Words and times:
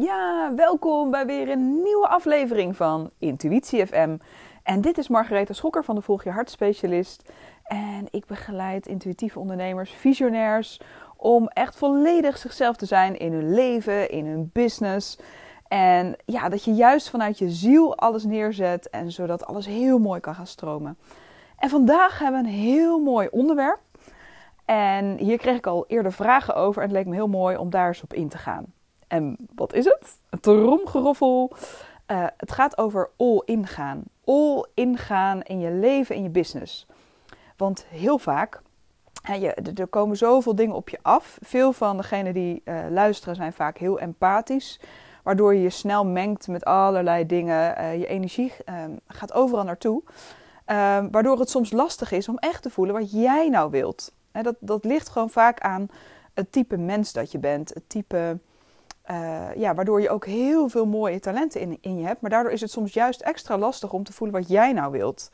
Ja, 0.00 0.54
welkom 0.54 1.10
bij 1.10 1.26
weer 1.26 1.50
een 1.50 1.82
nieuwe 1.82 2.08
aflevering 2.08 2.76
van 2.76 3.10
Intuïtie 3.18 3.86
FM. 3.86 4.16
En 4.62 4.80
dit 4.80 4.98
is 4.98 5.08
Margaretha 5.08 5.52
Schokker 5.52 5.84
van 5.84 5.94
de 5.94 6.00
Volg 6.00 6.24
Je 6.24 6.30
Hart 6.30 6.50
Specialist. 6.50 7.32
En 7.64 8.06
ik 8.10 8.26
begeleid 8.26 8.86
intuïtieve 8.86 9.38
ondernemers, 9.38 9.90
visionairs, 9.90 10.80
om 11.16 11.48
echt 11.48 11.76
volledig 11.76 12.38
zichzelf 12.38 12.76
te 12.76 12.86
zijn 12.86 13.18
in 13.18 13.32
hun 13.32 13.54
leven, 13.54 14.10
in 14.10 14.26
hun 14.26 14.50
business. 14.52 15.18
En 15.68 16.16
ja, 16.24 16.48
dat 16.48 16.64
je 16.64 16.72
juist 16.72 17.10
vanuit 17.10 17.38
je 17.38 17.50
ziel 17.50 17.96
alles 17.96 18.24
neerzet 18.24 18.90
en 18.90 19.12
zodat 19.12 19.46
alles 19.46 19.66
heel 19.66 19.98
mooi 19.98 20.20
kan 20.20 20.34
gaan 20.34 20.46
stromen. 20.46 20.98
En 21.56 21.68
vandaag 21.68 22.18
hebben 22.18 22.42
we 22.42 22.48
een 22.48 22.54
heel 22.54 22.98
mooi 22.98 23.28
onderwerp. 23.30 23.80
En 24.64 25.16
hier 25.16 25.38
kreeg 25.38 25.56
ik 25.56 25.66
al 25.66 25.84
eerder 25.88 26.12
vragen 26.12 26.54
over 26.54 26.82
en 26.82 26.88
het 26.88 26.96
leek 26.96 27.06
me 27.06 27.14
heel 27.14 27.28
mooi 27.28 27.56
om 27.56 27.70
daar 27.70 27.88
eens 27.88 28.02
op 28.02 28.14
in 28.14 28.28
te 28.28 28.38
gaan. 28.38 28.78
En 29.10 29.36
wat 29.54 29.74
is 29.74 29.84
het? 29.84 30.18
Een 30.30 30.40
tromgeroffel. 30.40 31.52
Uh, 32.06 32.26
het 32.36 32.52
gaat 32.52 32.78
over 32.78 33.10
all-in 33.16 33.66
gaan. 33.66 34.02
All-in 34.24 34.96
gaan 34.96 35.42
in 35.42 35.60
je 35.60 35.70
leven, 35.70 36.14
in 36.14 36.22
je 36.22 36.28
business. 36.28 36.86
Want 37.56 37.86
heel 37.88 38.18
vaak, 38.18 38.62
hè, 39.22 39.34
je, 39.34 39.52
er 39.54 39.86
komen 39.86 40.16
zoveel 40.16 40.54
dingen 40.54 40.74
op 40.76 40.88
je 40.88 40.98
af. 41.02 41.38
Veel 41.40 41.72
van 41.72 41.96
degenen 41.96 42.34
die 42.34 42.62
uh, 42.64 42.78
luisteren 42.90 43.34
zijn 43.34 43.52
vaak 43.52 43.78
heel 43.78 43.98
empathisch. 43.98 44.80
Waardoor 45.22 45.54
je 45.54 45.62
je 45.62 45.70
snel 45.70 46.06
mengt 46.06 46.48
met 46.48 46.64
allerlei 46.64 47.26
dingen. 47.26 47.80
Uh, 47.80 47.98
je 47.98 48.06
energie 48.06 48.52
gaat 49.06 49.32
overal 49.32 49.64
naartoe. 49.64 50.02
waardoor 51.10 51.38
het 51.38 51.50
soms 51.50 51.72
lastig 51.72 52.12
is 52.12 52.28
om 52.28 52.38
echt 52.38 52.62
te 52.62 52.70
voelen 52.70 52.94
wat 52.94 53.12
jij 53.12 53.48
nou 53.48 53.70
wilt. 53.70 54.12
Hè, 54.32 54.42
dat, 54.42 54.56
dat 54.60 54.84
ligt 54.84 55.08
gewoon 55.08 55.30
vaak 55.30 55.60
aan 55.60 55.88
het 56.34 56.52
type 56.52 56.76
mens 56.76 57.12
dat 57.12 57.32
je 57.32 57.38
bent. 57.38 57.74
Het 57.74 57.88
type 57.88 58.38
uh, 59.10 59.54
ja, 59.56 59.74
waardoor 59.74 60.00
je 60.00 60.10
ook 60.10 60.26
heel 60.26 60.68
veel 60.68 60.86
mooie 60.86 61.20
talenten 61.20 61.60
in, 61.60 61.78
in 61.80 61.98
je 61.98 62.06
hebt. 62.06 62.20
Maar 62.20 62.30
daardoor 62.30 62.52
is 62.52 62.60
het 62.60 62.70
soms 62.70 62.92
juist 62.92 63.20
extra 63.20 63.58
lastig 63.58 63.92
om 63.92 64.04
te 64.04 64.12
voelen 64.12 64.40
wat 64.40 64.48
jij 64.48 64.72
nou 64.72 64.92
wilt. 64.92 65.30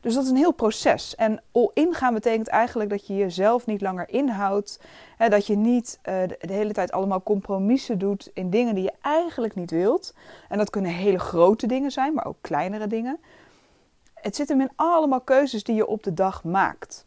Dus 0.00 0.14
dat 0.14 0.24
is 0.24 0.30
een 0.30 0.36
heel 0.36 0.52
proces. 0.52 1.14
En 1.14 1.42
all-in 1.52 1.94
gaan 1.94 2.14
betekent 2.14 2.48
eigenlijk 2.48 2.90
dat 2.90 3.06
je 3.06 3.14
jezelf 3.14 3.66
niet 3.66 3.80
langer 3.80 4.08
inhoudt. 4.08 4.80
Hè, 5.16 5.28
dat 5.28 5.46
je 5.46 5.56
niet 5.56 5.98
de, 6.02 6.36
de, 6.40 6.52
hele 6.52 6.72
tijd 6.72 6.92
allemaal 6.92 7.22
compromissen 7.22 7.98
doet 7.98 8.30
in 8.34 8.50
dingen 8.50 8.74
die 8.74 8.84
je 8.84 8.92
eigenlijk 9.00 9.54
niet 9.54 9.70
wilt. 9.70 10.14
En 10.48 10.58
dat 10.58 10.70
kunnen 10.70 10.90
hele 10.90 11.18
grote 11.18 11.66
dingen 11.66 11.90
zijn, 11.90 12.14
maar 12.14 12.26
ook 12.26 12.36
kleinere 12.40 12.86
dingen. 12.86 13.18
Het 14.14 14.36
zit 14.36 14.48
hem 14.48 14.60
in 14.60 14.70
allemaal 14.76 15.20
keuzes 15.20 15.64
die 15.64 15.74
je 15.74 15.86
op 15.86 16.02
de 16.02 16.14
dag 16.14 16.44
maakt. 16.44 17.06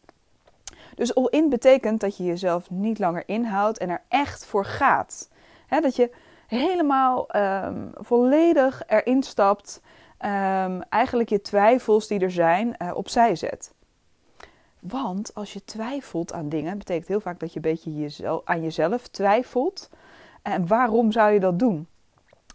Dus 0.96 1.16
all-in 1.16 1.50
betekent 1.50 2.00
dat 2.00 2.18
je 2.18 2.24
jezelf 2.24 2.70
niet 2.70 3.00
langer 3.00 3.24
inhoudt 3.26 3.78
en 3.78 3.90
er 3.90 4.02
echt 4.08 4.46
voor 4.46 4.66
gaat 4.66 5.30
dat 5.70 5.96
je 5.96 6.12
helemaal 6.48 7.36
um, 7.36 7.92
volledig 7.94 8.84
erin 8.88 9.24
stapt. 9.24 9.82
Um, 10.20 10.82
eigenlijk 10.82 11.30
je 11.30 11.42
twijfels 11.42 12.08
die 12.08 12.20
er 12.20 12.32
zijn 12.32 12.76
uh, 12.82 12.92
opzij 12.96 13.36
zet. 13.36 13.74
Want 14.80 15.34
als 15.34 15.54
je 15.54 15.66
twijfelt 15.66 16.34
aan 16.34 16.50
dingen, 16.50 16.78
betekent 16.78 17.08
heel 17.08 17.20
vaak 17.20 17.40
dat 17.40 17.50
je 17.50 17.56
een 17.56 17.62
beetje 17.62 17.96
jezelf, 17.96 18.42
aan 18.46 18.62
jezelf 18.62 19.08
twijfelt. 19.08 19.90
En 20.42 20.68
waarom 20.68 21.12
zou 21.12 21.32
je 21.32 21.40
dat 21.40 21.60
doen? 21.60 21.88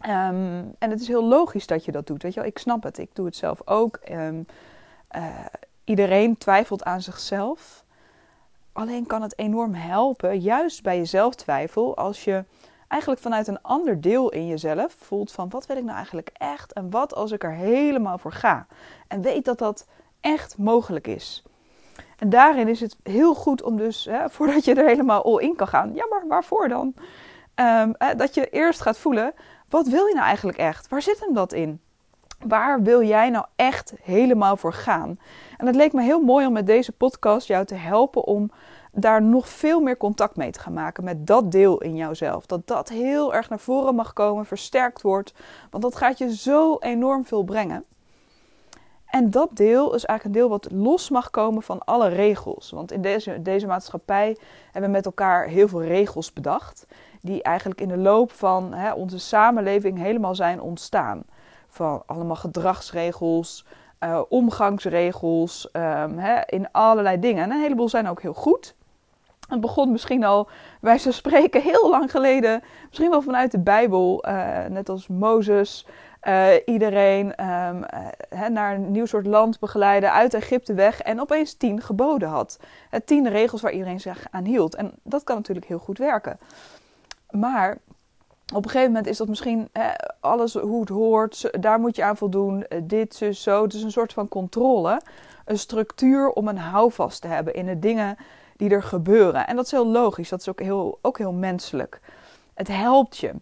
Um, 0.05 0.75
en 0.79 0.89
het 0.89 1.01
is 1.01 1.07
heel 1.07 1.25
logisch 1.25 1.67
dat 1.67 1.85
je 1.85 1.91
dat 1.91 2.07
doet. 2.07 2.23
Weet 2.23 2.33
je 2.33 2.39
wel? 2.39 2.49
Ik 2.49 2.57
snap 2.57 2.83
het, 2.83 2.97
ik 2.97 3.15
doe 3.15 3.25
het 3.25 3.35
zelf 3.35 3.67
ook. 3.67 3.99
Uh, 4.11 5.45
iedereen 5.83 6.37
twijfelt 6.37 6.83
aan 6.83 7.01
zichzelf. 7.01 7.83
Alleen 8.73 9.05
kan 9.07 9.21
het 9.21 9.39
enorm 9.39 9.73
helpen, 9.73 10.39
juist 10.39 10.83
bij 10.83 10.97
jezelf 10.97 11.35
twijfel, 11.35 11.97
als 11.97 12.23
je 12.23 12.45
eigenlijk 12.91 13.21
vanuit 13.21 13.47
een 13.47 13.61
ander 13.61 14.01
deel 14.01 14.29
in 14.29 14.47
jezelf 14.47 14.95
voelt 14.99 15.31
van 15.31 15.49
wat 15.49 15.65
wil 15.65 15.77
ik 15.77 15.83
nou 15.83 15.95
eigenlijk 15.95 16.29
echt 16.33 16.73
en 16.73 16.89
wat 16.89 17.15
als 17.15 17.31
ik 17.31 17.43
er 17.43 17.53
helemaal 17.53 18.17
voor 18.17 18.31
ga. 18.31 18.67
En 19.07 19.21
weet 19.21 19.45
dat 19.45 19.57
dat 19.57 19.87
echt 20.21 20.57
mogelijk 20.57 21.07
is. 21.07 21.43
En 22.17 22.29
daarin 22.29 22.67
is 22.67 22.79
het 22.79 22.97
heel 23.03 23.35
goed 23.35 23.63
om 23.63 23.77
dus, 23.77 24.05
hè, 24.05 24.29
voordat 24.35 24.65
je 24.65 24.75
er 24.75 24.87
helemaal 24.87 25.23
all 25.23 25.43
in 25.43 25.55
kan 25.55 25.67
gaan, 25.67 25.93
ja 25.93 26.05
maar 26.09 26.27
waarvoor 26.27 26.67
dan? 26.67 26.93
Um, 27.55 27.95
dat 28.17 28.33
je 28.33 28.49
eerst 28.49 28.81
gaat 28.81 28.97
voelen, 28.97 29.33
wat 29.69 29.87
wil 29.87 30.05
je 30.05 30.13
nou 30.13 30.25
eigenlijk 30.25 30.57
echt? 30.57 30.87
Waar 30.87 31.01
zit 31.01 31.19
hem 31.19 31.33
dat 31.33 31.53
in? 31.53 31.81
Waar 32.47 32.81
wil 32.81 33.03
jij 33.03 33.29
nou 33.29 33.45
echt 33.55 33.93
helemaal 34.01 34.57
voor 34.57 34.73
gaan? 34.73 35.19
En 35.57 35.65
het 35.65 35.75
leek 35.75 35.93
me 35.93 36.01
heel 36.01 36.21
mooi 36.21 36.45
om 36.45 36.53
met 36.53 36.65
deze 36.65 36.91
podcast 36.91 37.47
jou 37.47 37.65
te 37.65 37.75
helpen 37.75 38.23
om 38.23 38.51
daar 38.91 39.21
nog 39.21 39.49
veel 39.49 39.79
meer 39.79 39.97
contact 39.97 40.35
mee 40.35 40.51
te 40.51 40.59
gaan 40.59 40.73
maken 40.73 41.03
met 41.03 41.27
dat 41.27 41.51
deel 41.51 41.81
in 41.81 41.95
jouzelf. 41.95 42.45
Dat 42.45 42.67
dat 42.67 42.89
heel 42.89 43.33
erg 43.33 43.49
naar 43.49 43.59
voren 43.59 43.95
mag 43.95 44.13
komen, 44.13 44.45
versterkt 44.45 45.01
wordt, 45.01 45.33
want 45.69 45.83
dat 45.83 45.95
gaat 45.95 46.17
je 46.17 46.35
zo 46.35 46.77
enorm 46.79 47.25
veel 47.25 47.43
brengen. 47.43 47.85
En 49.11 49.29
dat 49.29 49.49
deel 49.53 49.95
is 49.95 50.05
eigenlijk 50.05 50.23
een 50.23 50.41
deel 50.41 50.49
wat 50.49 50.71
los 50.71 51.09
mag 51.09 51.29
komen 51.29 51.63
van 51.63 51.79
alle 51.85 52.07
regels. 52.07 52.69
Want 52.71 52.91
in 52.91 53.01
deze, 53.01 53.41
deze 53.41 53.67
maatschappij 53.67 54.37
hebben 54.63 54.91
we 54.91 54.95
met 54.95 55.05
elkaar 55.05 55.47
heel 55.47 55.67
veel 55.67 55.83
regels 55.83 56.33
bedacht. 56.33 56.85
Die 57.21 57.43
eigenlijk 57.43 57.81
in 57.81 57.87
de 57.87 57.97
loop 57.97 58.31
van 58.31 58.73
hè, 58.73 58.91
onze 58.91 59.19
samenleving 59.19 59.97
helemaal 59.97 60.35
zijn 60.35 60.61
ontstaan. 60.61 61.23
Van 61.67 62.03
allemaal 62.05 62.35
gedragsregels, 62.35 63.65
uh, 63.99 64.21
omgangsregels, 64.29 65.69
um, 65.73 66.17
hè, 66.17 66.41
in 66.45 66.71
allerlei 66.71 67.19
dingen. 67.19 67.43
En 67.43 67.51
een 67.51 67.61
heleboel 67.61 67.89
zijn 67.89 68.09
ook 68.09 68.21
heel 68.21 68.33
goed. 68.33 68.75
Het 69.51 69.61
begon 69.61 69.91
misschien 69.91 70.23
al, 70.23 70.49
wij 70.81 70.97
zo 70.97 71.11
spreken, 71.11 71.61
heel 71.61 71.89
lang 71.89 72.11
geleden. 72.11 72.63
Misschien 72.87 73.09
wel 73.09 73.21
vanuit 73.21 73.51
de 73.51 73.59
Bijbel. 73.59 74.25
Uh, 74.27 74.65
net 74.65 74.89
als 74.89 75.07
Mozes. 75.07 75.87
Uh, 76.23 76.47
iedereen 76.65 77.25
um, 77.47 77.83
uh, 78.33 78.47
naar 78.47 78.75
een 78.75 78.91
nieuw 78.91 79.05
soort 79.05 79.25
land 79.25 79.59
begeleiden, 79.59 80.11
uit 80.11 80.33
Egypte 80.33 80.73
weg. 80.73 81.01
En 81.01 81.21
opeens 81.21 81.53
tien 81.53 81.81
geboden 81.81 82.29
had. 82.29 82.59
Het 82.89 83.07
tien 83.07 83.29
regels 83.29 83.61
waar 83.61 83.71
iedereen 83.71 83.99
zich 83.99 84.27
aan 84.31 84.43
hield. 84.43 84.75
En 84.75 84.91
dat 85.03 85.23
kan 85.23 85.35
natuurlijk 85.35 85.67
heel 85.67 85.79
goed 85.79 85.97
werken. 85.97 86.39
Maar 87.29 87.77
op 88.53 88.63
een 88.63 88.69
gegeven 88.69 88.91
moment 88.91 89.07
is 89.07 89.17
dat 89.17 89.27
misschien 89.27 89.69
alles 90.19 90.53
hoe 90.53 90.79
het 90.79 90.89
hoort. 90.89 91.61
Daar 91.61 91.79
moet 91.79 91.95
je 91.95 92.03
aan 92.03 92.17
voldoen. 92.17 92.65
dit, 92.83 93.15
zus, 93.15 93.43
zo. 93.43 93.63
Het 93.63 93.73
is 93.73 93.83
een 93.83 93.91
soort 93.91 94.13
van 94.13 94.27
controle. 94.27 95.01
Een 95.45 95.59
structuur 95.59 96.29
om 96.29 96.47
een 96.47 96.57
houvast 96.57 97.21
te 97.21 97.27
hebben 97.27 97.53
in 97.53 97.65
de 97.65 97.79
dingen 97.79 98.17
die 98.61 98.69
er 98.69 98.83
gebeuren. 98.83 99.47
En 99.47 99.55
dat 99.55 99.65
is 99.65 99.71
heel 99.71 99.87
logisch, 99.87 100.29
dat 100.29 100.39
is 100.39 100.49
ook 100.49 100.59
heel, 100.59 100.99
ook 101.01 101.17
heel 101.17 101.33
menselijk. 101.33 101.99
Het 102.53 102.67
helpt 102.67 103.17
je. 103.17 103.33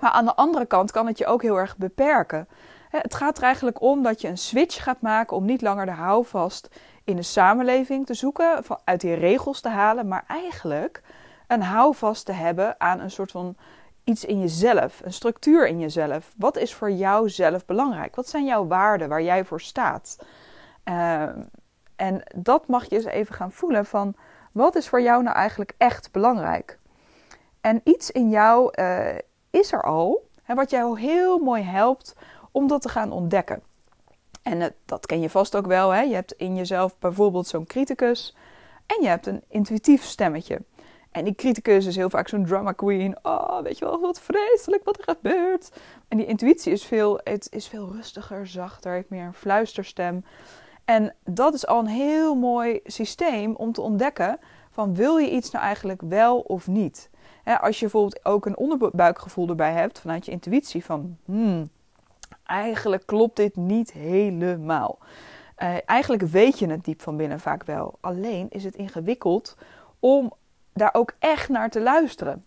Maar 0.00 0.10
aan 0.10 0.24
de 0.24 0.34
andere 0.34 0.66
kant 0.66 0.90
kan 0.90 1.06
het 1.06 1.18
je 1.18 1.26
ook 1.26 1.42
heel 1.42 1.56
erg 1.56 1.76
beperken. 1.76 2.48
Het 2.90 3.14
gaat 3.14 3.36
er 3.36 3.42
eigenlijk 3.42 3.80
om 3.80 4.02
dat 4.02 4.20
je 4.20 4.28
een 4.28 4.38
switch 4.38 4.82
gaat 4.82 5.00
maken 5.00 5.36
om 5.36 5.44
niet 5.44 5.62
langer 5.62 5.86
de 5.86 5.92
houvast 5.92 6.68
in 7.04 7.16
de 7.16 7.22
samenleving 7.22 8.06
te 8.06 8.14
zoeken, 8.14 8.64
uit 8.84 9.00
die 9.00 9.14
regels 9.14 9.60
te 9.60 9.68
halen, 9.68 10.08
maar 10.08 10.24
eigenlijk 10.28 11.02
een 11.46 11.62
houvast 11.62 12.26
te 12.26 12.32
hebben 12.32 12.80
aan 12.80 13.00
een 13.00 13.10
soort 13.10 13.30
van 13.30 13.56
iets 14.04 14.24
in 14.24 14.40
jezelf, 14.40 15.00
een 15.04 15.12
structuur 15.12 15.66
in 15.66 15.80
jezelf. 15.80 16.32
Wat 16.36 16.56
is 16.56 16.74
voor 16.74 16.90
jou 16.90 17.30
zelf 17.30 17.64
belangrijk? 17.64 18.16
Wat 18.16 18.28
zijn 18.28 18.44
jouw 18.44 18.66
waarden 18.66 19.08
waar 19.08 19.22
jij 19.22 19.44
voor 19.44 19.60
staat? 19.60 20.18
Uh, 20.84 21.22
en 21.96 22.22
dat 22.34 22.68
mag 22.68 22.84
je 22.84 22.96
eens 22.96 23.04
even 23.04 23.34
gaan 23.34 23.52
voelen 23.52 23.86
van 23.86 24.16
wat 24.54 24.74
is 24.76 24.88
voor 24.88 25.02
jou 25.02 25.22
nou 25.22 25.36
eigenlijk 25.36 25.74
echt 25.76 26.12
belangrijk? 26.12 26.78
En 27.60 27.80
iets 27.84 28.10
in 28.10 28.30
jou 28.30 28.72
uh, 28.80 29.18
is 29.50 29.72
er 29.72 29.82
al, 29.82 30.28
hè, 30.42 30.54
wat 30.54 30.70
jou 30.70 31.00
heel 31.00 31.38
mooi 31.38 31.62
helpt 31.62 32.14
om 32.50 32.66
dat 32.66 32.82
te 32.82 32.88
gaan 32.88 33.12
ontdekken. 33.12 33.62
En 34.42 34.60
uh, 34.60 34.66
dat 34.84 35.06
ken 35.06 35.20
je 35.20 35.30
vast 35.30 35.56
ook 35.56 35.66
wel. 35.66 35.90
Hè? 35.90 36.00
Je 36.00 36.14
hebt 36.14 36.32
in 36.32 36.56
jezelf 36.56 36.98
bijvoorbeeld 36.98 37.46
zo'n 37.46 37.66
criticus 37.66 38.36
en 38.86 39.02
je 39.02 39.08
hebt 39.08 39.26
een 39.26 39.42
intuïtief 39.48 40.04
stemmetje. 40.04 40.60
En 41.10 41.24
die 41.24 41.34
criticus 41.34 41.86
is 41.86 41.96
heel 41.96 42.10
vaak 42.10 42.28
zo'n 42.28 42.46
drama 42.46 42.72
queen. 42.72 43.16
Oh, 43.22 43.60
weet 43.60 43.78
je 43.78 43.84
wel, 43.84 44.00
wat 44.00 44.20
vreselijk 44.20 44.84
wat 44.84 44.98
er 44.98 45.04
gebeurt. 45.04 45.72
En 46.08 46.16
die 46.16 46.26
intuïtie 46.26 46.72
is 46.72 46.84
veel, 46.84 47.20
het 47.24 47.46
is 47.50 47.68
veel 47.68 47.92
rustiger, 47.92 48.46
zachter, 48.46 48.92
heeft 48.92 49.10
meer 49.10 49.24
een 49.24 49.34
fluisterstem. 49.34 50.24
En 50.84 51.14
dat 51.24 51.54
is 51.54 51.66
al 51.66 51.78
een 51.78 51.86
heel 51.86 52.34
mooi 52.34 52.80
systeem 52.84 53.54
om 53.54 53.72
te 53.72 53.80
ontdekken 53.80 54.38
van 54.70 54.94
wil 54.94 55.16
je 55.16 55.30
iets 55.30 55.50
nou 55.50 55.64
eigenlijk 55.64 56.02
wel 56.02 56.40
of 56.40 56.66
niet. 56.66 57.10
als 57.60 57.78
je 57.78 57.80
bijvoorbeeld 57.80 58.24
ook 58.24 58.46
een 58.46 58.56
onderbuikgevoel 58.56 59.48
erbij 59.48 59.72
hebt 59.72 60.00
vanuit 60.00 60.24
je 60.24 60.32
intuïtie 60.32 60.84
van 60.84 61.16
hmm, 61.24 61.68
eigenlijk 62.44 63.06
klopt 63.06 63.36
dit 63.36 63.56
niet 63.56 63.92
helemaal. 63.92 64.98
Uh, 65.58 65.76
eigenlijk 65.86 66.22
weet 66.22 66.58
je 66.58 66.66
het 66.66 66.84
diep 66.84 67.02
van 67.02 67.16
binnen 67.16 67.40
vaak 67.40 67.64
wel. 67.64 67.98
Alleen 68.00 68.46
is 68.50 68.64
het 68.64 68.74
ingewikkeld 68.74 69.56
om 70.00 70.32
daar 70.72 70.94
ook 70.94 71.14
echt 71.18 71.48
naar 71.48 71.70
te 71.70 71.80
luisteren 71.80 72.44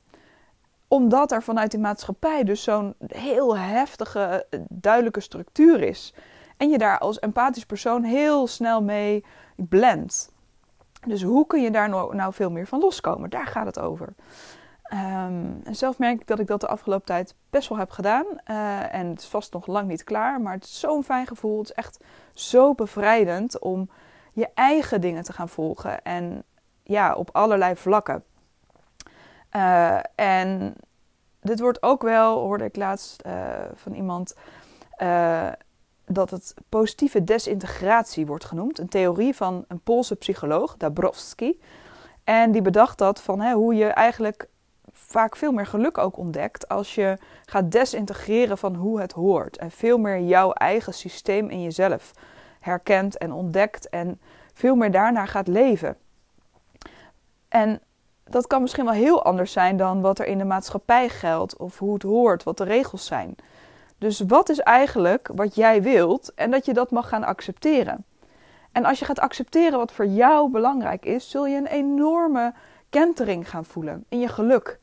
omdat 0.88 1.32
er 1.32 1.44
vanuit 1.44 1.72
die 1.72 1.80
maatschappij 1.80 2.44
dus 2.44 2.64
zo'n 2.64 2.96
heel 3.08 3.58
heftige, 3.58 4.46
duidelijke 4.70 5.20
structuur 5.20 5.82
is. 5.82 6.14
En 6.58 6.70
je 6.70 6.78
daar 6.78 7.00
als 7.00 7.20
empathisch 7.20 7.66
persoon 7.66 8.04
heel 8.04 8.48
snel 8.48 8.84
mee 8.84 9.26
blendt. 9.56 10.32
Dus 11.08 11.24
hoe 11.24 11.48
kun 11.48 11.62
je 11.62 11.72
daar 11.72 11.90
nou, 11.90 12.16
nou 12.16 12.34
veel 12.34 12.52
meer 12.52 12.68
van 12.68 12.80
loskomen? 12.80 13.30
Daar 13.30 13.48
gaat 13.48 13.66
het 13.66 13.80
over. 13.80 14.14
Um, 14.94 15.62
en 15.64 15.76
zelf 15.76 15.98
merk 15.98 16.22
ik 16.22 16.28
dat 16.28 16.40
ik 16.40 16.48
dat 16.48 16.62
de 16.62 16.68
afgelopen 16.68 17.06
tijd 17.06 17.36
best 17.50 17.70
wel 17.70 17.78
heb 17.78 17.90
gedaan. 17.90 18.26
Uh, 18.26 18.94
en 18.94 19.08
het 19.08 19.20
is 19.20 19.28
vast 19.28 19.54
nog 19.54 19.68
lang 19.68 19.88
niet 19.88 20.04
klaar, 20.04 20.42
maar 20.42 20.54
het 20.54 20.64
is 20.64 20.80
zo'n 20.80 21.04
fijn 21.04 21.28
gevoel. 21.28 21.58
Het 21.58 21.70
is 21.70 21.76
echt 21.76 22.04
zo 22.34 22.74
bevrijdend 22.74 23.60
om 23.60 23.90
je 24.34 24.50
eigen 24.54 25.02
dingen 25.02 25.24
te 25.24 25.34
gaan 25.34 25.50
volgen. 25.50 26.04
En 26.04 26.44
ja, 26.84 27.14
op 27.14 27.30
allerlei 27.32 27.76
vlakken. 27.76 28.24
Uh, 29.56 30.00
en 30.16 30.76
dit 31.42 31.60
wordt 31.60 31.84
ook 31.84 32.02
wel, 32.02 32.40
hoorde 32.40 32.66
ik 32.66 32.76
laatst 32.76 33.24
uh, 33.26 33.34
van 33.74 33.94
iemand, 33.94 34.36
dat 36.08 36.30
het 36.30 36.54
positieve 36.70 37.24
desintegratie 37.24 38.26
wordt 38.26 38.46
genoemd. 38.46 38.80
Een 38.80 38.90
theorie 38.90 39.36
van 39.36 39.66
een 39.68 39.80
Poolse 39.80 40.16
psycholoog, 40.16 40.78
Dabrowski. 40.78 41.60
En 42.24 42.52
die 42.52 42.62
bedacht 42.62 42.98
dat 42.98 43.22
van 43.22 43.42
hè, 43.42 43.54
hoe 43.54 43.76
je 43.76 43.86
eigenlijk 43.86 44.48
vaak 44.92 45.36
veel 45.36 45.52
meer 45.52 45.66
geluk 45.66 45.98
ook 45.98 46.18
ontdekt 46.18 46.68
als 46.68 46.96
je 46.96 47.18
gaat 47.46 47.72
desintegreren 47.72 48.58
van 48.58 48.76
hoe 48.76 49.02
het 49.02 49.12
hoort. 49.12 49.58
En 49.58 49.72
veel 49.72 49.98
meer 49.98 50.22
jouw 50.22 50.52
eigen 50.52 50.94
systeem 50.94 51.50
in 51.50 51.62
jezelf 51.62 52.12
herkent 52.60 53.18
en 53.18 53.32
ontdekt 53.32 53.90
en 53.90 54.22
veel 54.54 54.76
meer 54.76 54.92
daarna 54.92 55.26
gaat 55.26 55.48
leven. 55.48 55.98
En 57.48 57.82
dat 58.24 58.48
kan 58.48 58.62
misschien 58.62 58.86
wel 58.86 58.94
heel 58.94 59.24
anders 59.24 59.52
zijn 59.52 59.78
dan 59.78 60.02
wat 60.02 60.20
er 60.20 60.26
in 60.26 60.38
de 60.38 60.44
maatschappij 60.44 61.10
geldt 61.10 61.58
of 61.58 61.80
hoe 61.80 61.94
het 61.94 62.04
hoort, 62.04 62.44
wat 62.44 62.58
de 62.58 62.64
regels 62.64 63.06
zijn. 63.06 63.36
Dus 63.98 64.20
wat 64.20 64.50
is 64.50 64.60
eigenlijk 64.60 65.30
wat 65.36 65.56
jij 65.56 65.82
wilt 65.82 66.34
en 66.34 66.52
dat 66.52 66.66
je 66.66 66.74
dat 66.74 66.92
mag 66.92 67.10
gaan 67.10 67.24
accepteren. 67.24 68.06
En 68.72 68.86
als 68.86 69.00
je 69.00 69.06
gaat 69.06 69.20
accepteren 69.20 69.78
wat 69.78 69.92
voor 69.92 70.06
jou 70.06 70.52
belangrijk 70.52 71.06
is, 71.06 71.30
zul 71.30 71.46
je 71.46 71.58
een 71.58 71.68
enorme 71.68 72.54
kentering 72.90 73.50
gaan 73.50 73.66
voelen 73.66 74.06
in 74.10 74.20
je 74.20 74.28
geluk. 74.28 74.80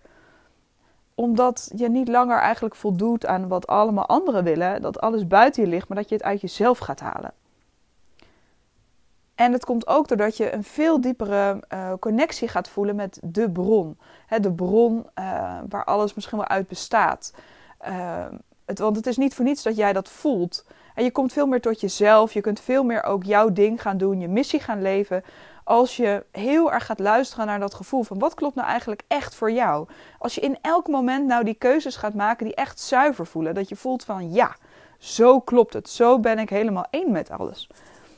Omdat 1.15 1.71
je 1.77 1.89
niet 1.89 2.09
langer 2.09 2.39
eigenlijk 2.39 2.75
voldoet 2.75 3.27
aan 3.27 3.49
wat 3.49 3.67
allemaal 3.67 4.07
anderen 4.07 4.45
willen, 4.45 4.83
dat 4.83 5.01
alles 5.01 5.27
buiten 5.27 5.63
je 5.63 5.69
ligt, 5.69 5.89
maar 5.89 5.97
dat 5.97 6.09
je 6.09 6.15
het 6.15 6.25
uit 6.25 6.41
jezelf 6.41 6.79
gaat 6.79 7.01
halen. 7.01 7.33
En 9.35 9.53
het 9.53 9.65
komt 9.65 9.87
ook 9.87 10.09
doordat 10.09 10.37
je 10.37 10.53
een 10.53 10.65
veel 10.65 11.01
diepere 11.01 11.63
uh, 11.73 11.93
connectie 12.01 12.49
gaat 12.49 12.69
voelen 12.69 12.97
met 12.97 13.19
de 13.23 13.51
bron. 13.51 13.99
de 14.41 14.53
bron 14.53 14.97
uh, 14.97 15.59
waar 15.69 15.85
alles 15.85 16.15
misschien 16.15 16.39
wel 16.39 16.49
uit 16.49 16.69
bestaat. 16.69 17.35
Uh, 17.89 18.25
want 18.67 18.97
het 18.97 19.07
is 19.07 19.17
niet 19.17 19.35
voor 19.35 19.45
niets 19.45 19.63
dat 19.63 19.77
jij 19.77 19.93
dat 19.93 20.09
voelt. 20.09 20.65
En 20.95 21.05
je 21.05 21.11
komt 21.11 21.33
veel 21.33 21.47
meer 21.47 21.61
tot 21.61 21.81
jezelf. 21.81 22.33
Je 22.33 22.41
kunt 22.41 22.61
veel 22.61 22.85
meer 22.85 23.03
ook 23.03 23.25
jouw 23.25 23.53
ding 23.53 23.83
gaan 23.83 23.97
doen, 23.97 24.21
je 24.21 24.29
missie 24.29 24.61
gaan 24.61 24.83
leven. 24.83 25.25
Als 25.65 25.97
je 25.97 26.25
heel 26.31 26.73
erg 26.73 26.87
gaat 26.87 26.99
luisteren 26.99 27.47
naar 27.47 27.61
dat 27.61 27.75
gevoel 27.75 28.03
van 28.03 28.19
wat 28.19 28.35
klopt 28.35 28.55
nou 28.55 28.69
eigenlijk 28.69 29.03
echt 29.09 29.35
voor 29.35 29.53
jou. 29.53 29.89
Als 30.19 30.35
je 30.35 30.41
in 30.41 30.59
elk 30.61 30.89
moment 30.89 31.27
nou 31.27 31.45
die 31.45 31.55
keuzes 31.55 31.97
gaat 31.97 32.15
maken 32.15 32.47
die 32.47 32.55
echt 32.55 32.81
zuiver 32.81 33.27
voelen. 33.27 33.55
Dat 33.55 33.69
je 33.69 33.77
voelt 33.77 34.05
van 34.05 34.33
ja, 34.33 34.57
zo 34.99 35.41
klopt 35.41 35.73
het. 35.73 35.89
Zo 35.89 36.21
ben 36.21 36.39
ik 36.39 36.51
helemaal 36.51 36.87
één 36.91 37.13
met 37.13 37.31
alles. 37.31 37.71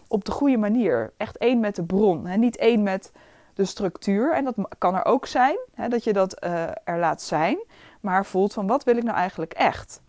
Op 0.09 0.25
de 0.25 0.33
goede 0.33 0.57
manier. 0.57 1.13
Echt 1.17 1.37
één 1.37 1.61
met 1.61 1.77
de 1.77 1.85
bron. 1.85 2.27
Hè? 2.27 2.37
Niet 2.37 2.57
één 2.57 2.83
met 2.83 3.13
de 3.55 3.65
structuur. 3.65 4.33
En 4.33 4.45
dat 4.45 4.55
kan 4.79 4.95
er 4.95 5.05
ook 5.05 5.27
zijn. 5.27 5.59
Hè? 5.75 5.89
Dat 5.89 6.05
je 6.05 6.13
dat 6.13 6.45
uh, 6.45 6.63
er 6.85 6.99
laat 6.99 7.23
zijn. 7.23 7.59
Maar 8.01 8.27
voelt 8.27 8.53
van 8.53 8.67
wat 8.67 8.85
wil 8.85 8.97
ik 8.97 9.03
nou 9.03 9.17
eigenlijk 9.17 9.53
echt. 9.53 10.01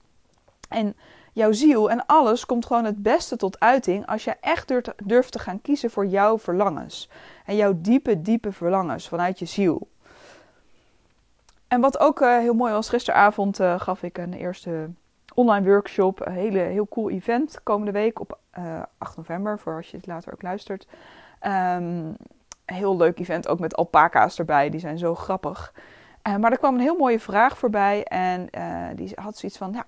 En 0.67 0.95
jouw 1.33 1.51
ziel 1.51 1.89
en 1.89 2.05
alles 2.05 2.45
komt 2.45 2.65
gewoon 2.65 2.85
het 2.85 3.03
beste 3.03 3.35
tot 3.35 3.59
uiting 3.59 4.05
als 4.05 4.23
je 4.23 4.35
echt 4.41 4.73
durft 5.03 5.31
te 5.31 5.39
gaan 5.39 5.61
kiezen 5.61 5.91
voor 5.91 6.05
jouw 6.05 6.39
verlangens. 6.39 7.09
En 7.45 7.55
jouw 7.55 7.73
diepe, 7.75 8.21
diepe 8.21 8.51
verlangens 8.51 9.07
vanuit 9.07 9.39
je 9.39 9.45
ziel. 9.45 9.87
En 11.67 11.81
wat 11.81 11.99
ook 11.99 12.21
uh, 12.21 12.37
heel 12.37 12.53
mooi 12.53 12.73
was, 12.73 12.89
gisteravond 12.89 13.59
uh, 13.59 13.79
gaf 13.79 14.03
ik 14.03 14.17
een 14.17 14.33
eerste 14.33 14.89
online 15.33 15.65
workshop. 15.65 16.25
Een 16.25 16.33
hele, 16.33 16.59
heel 16.59 16.87
cool 16.87 17.09
event 17.09 17.59
komende 17.63 17.91
week 17.91 18.19
op 18.19 18.39
uh, 18.57 18.75
eh, 18.75 18.83
8 18.97 19.17
november, 19.17 19.59
voor 19.59 19.75
als 19.75 19.91
je 19.91 19.97
het 19.97 20.05
later 20.05 20.33
ook 20.33 20.41
luistert. 20.41 20.87
Um, 21.41 22.15
heel 22.65 22.97
leuk 22.97 23.19
event, 23.19 23.47
ook 23.47 23.59
met 23.59 23.75
alpaca's 23.75 24.39
erbij, 24.39 24.69
die 24.69 24.79
zijn 24.79 24.97
zo 24.97 25.15
grappig. 25.15 25.73
maar 26.39 26.51
er 26.51 26.57
kwam 26.57 26.73
een 26.73 26.81
heel 26.81 26.97
mooie 26.97 27.19
vraag 27.19 27.57
voorbij 27.57 28.03
en 28.03 28.49
die 28.95 29.11
had 29.15 29.37
zoiets 29.37 29.57
van, 29.57 29.73
ja, 29.73 29.85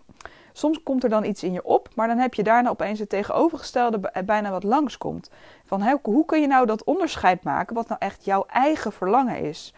Soms 0.54 0.84
komt 0.84 1.04
er 1.04 1.10
dan 1.10 1.24
iets 1.24 1.44
in 1.44 1.52
je 1.52 1.64
op, 1.64 1.90
maar 1.96 2.08
dan 2.08 2.18
heb 2.18 2.34
je 2.34 2.44
daarna 2.44 2.70
opeens 2.70 3.00
het 3.00 3.10
tegenovergestelde 3.10 4.12
bijna 4.26 4.52
wat 4.52 4.64
langskomt. 4.64 5.30
Van 5.66 6.00
hoe 6.02 6.26
kun 6.26 6.42
je 6.42 6.48
nou 6.48 6.66
dat 6.66 6.84
onderscheid 6.84 7.44
maken 7.44 7.76
wat 7.76 7.88
nou 7.88 8.00
echt 8.00 8.26
jouw 8.26 8.46
eigen 8.48 8.92
verlangen 8.92 9.40
is? 9.40 9.74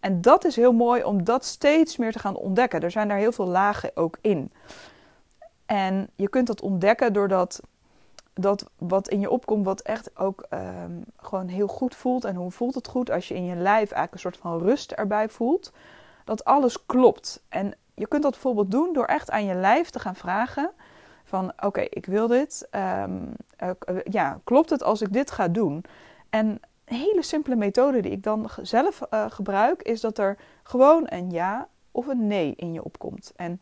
En 0.00 0.20
dat 0.20 0.44
is 0.44 0.56
heel 0.56 0.72
mooi 0.72 1.04
om 1.04 1.24
dat 1.24 1.44
steeds 1.44 1.96
meer 1.96 2.12
te 2.12 2.18
gaan 2.18 2.36
ontdekken. 2.36 2.80
Er 2.80 2.90
zijn 2.90 3.08
daar 3.08 3.18
heel 3.18 3.32
veel 3.32 3.46
lagen 3.46 3.90
ook 3.94 4.18
in. 4.20 4.52
En 5.66 6.10
je 6.14 6.28
kunt 6.28 6.46
dat 6.46 6.60
ontdekken 6.60 7.12
doordat 7.12 7.60
dat 8.34 8.70
wat 8.78 9.08
in 9.08 9.20
je 9.20 9.30
opkomt, 9.30 9.64
wat 9.64 9.80
echt 9.80 10.18
ook 10.18 10.46
ehm, 10.48 10.92
gewoon 11.16 11.48
heel 11.48 11.66
goed 11.66 11.94
voelt. 11.94 12.24
En 12.24 12.34
hoe 12.34 12.50
voelt 12.50 12.74
het 12.74 12.88
goed 12.88 13.10
als 13.10 13.28
je 13.28 13.34
in 13.34 13.44
je 13.44 13.56
lijf 13.56 13.90
eigenlijk 13.90 14.12
een 14.12 14.18
soort 14.18 14.36
van 14.36 14.58
rust 14.58 14.92
erbij 14.92 15.28
voelt. 15.28 15.72
Dat 16.24 16.44
alles 16.44 16.86
klopt. 16.86 17.42
En 17.48 17.74
je 18.00 18.08
kunt 18.08 18.22
dat 18.22 18.32
bijvoorbeeld 18.32 18.70
doen 18.70 18.92
door 18.92 19.04
echt 19.04 19.30
aan 19.30 19.44
je 19.44 19.54
lijf 19.54 19.90
te 19.90 19.98
gaan 19.98 20.16
vragen: 20.16 20.70
van 21.24 21.52
oké, 21.64 21.80
ik 21.80 22.06
wil 22.06 22.26
dit. 22.26 22.68
Ehm, 22.70 23.18
eh, 23.56 23.70
ja, 24.04 24.40
klopt 24.44 24.70
het 24.70 24.82
als 24.82 25.00
ik 25.00 25.12
dit 25.12 25.30
ga 25.30 25.48
doen? 25.48 25.84
En 26.30 26.46
een 26.84 26.96
hele 26.96 27.22
simpele 27.22 27.56
methode 27.56 28.00
die 28.00 28.12
ik 28.12 28.22
dan 28.22 28.50
zelf 28.62 29.00
uh, 29.10 29.24
gebruik, 29.28 29.82
is 29.82 30.00
dat 30.00 30.18
er 30.18 30.36
gewoon 30.62 31.02
een 31.06 31.30
ja 31.30 31.68
of 31.90 32.06
een 32.06 32.26
nee 32.26 32.54
in 32.56 32.72
je 32.72 32.84
opkomt. 32.84 33.32
En 33.36 33.60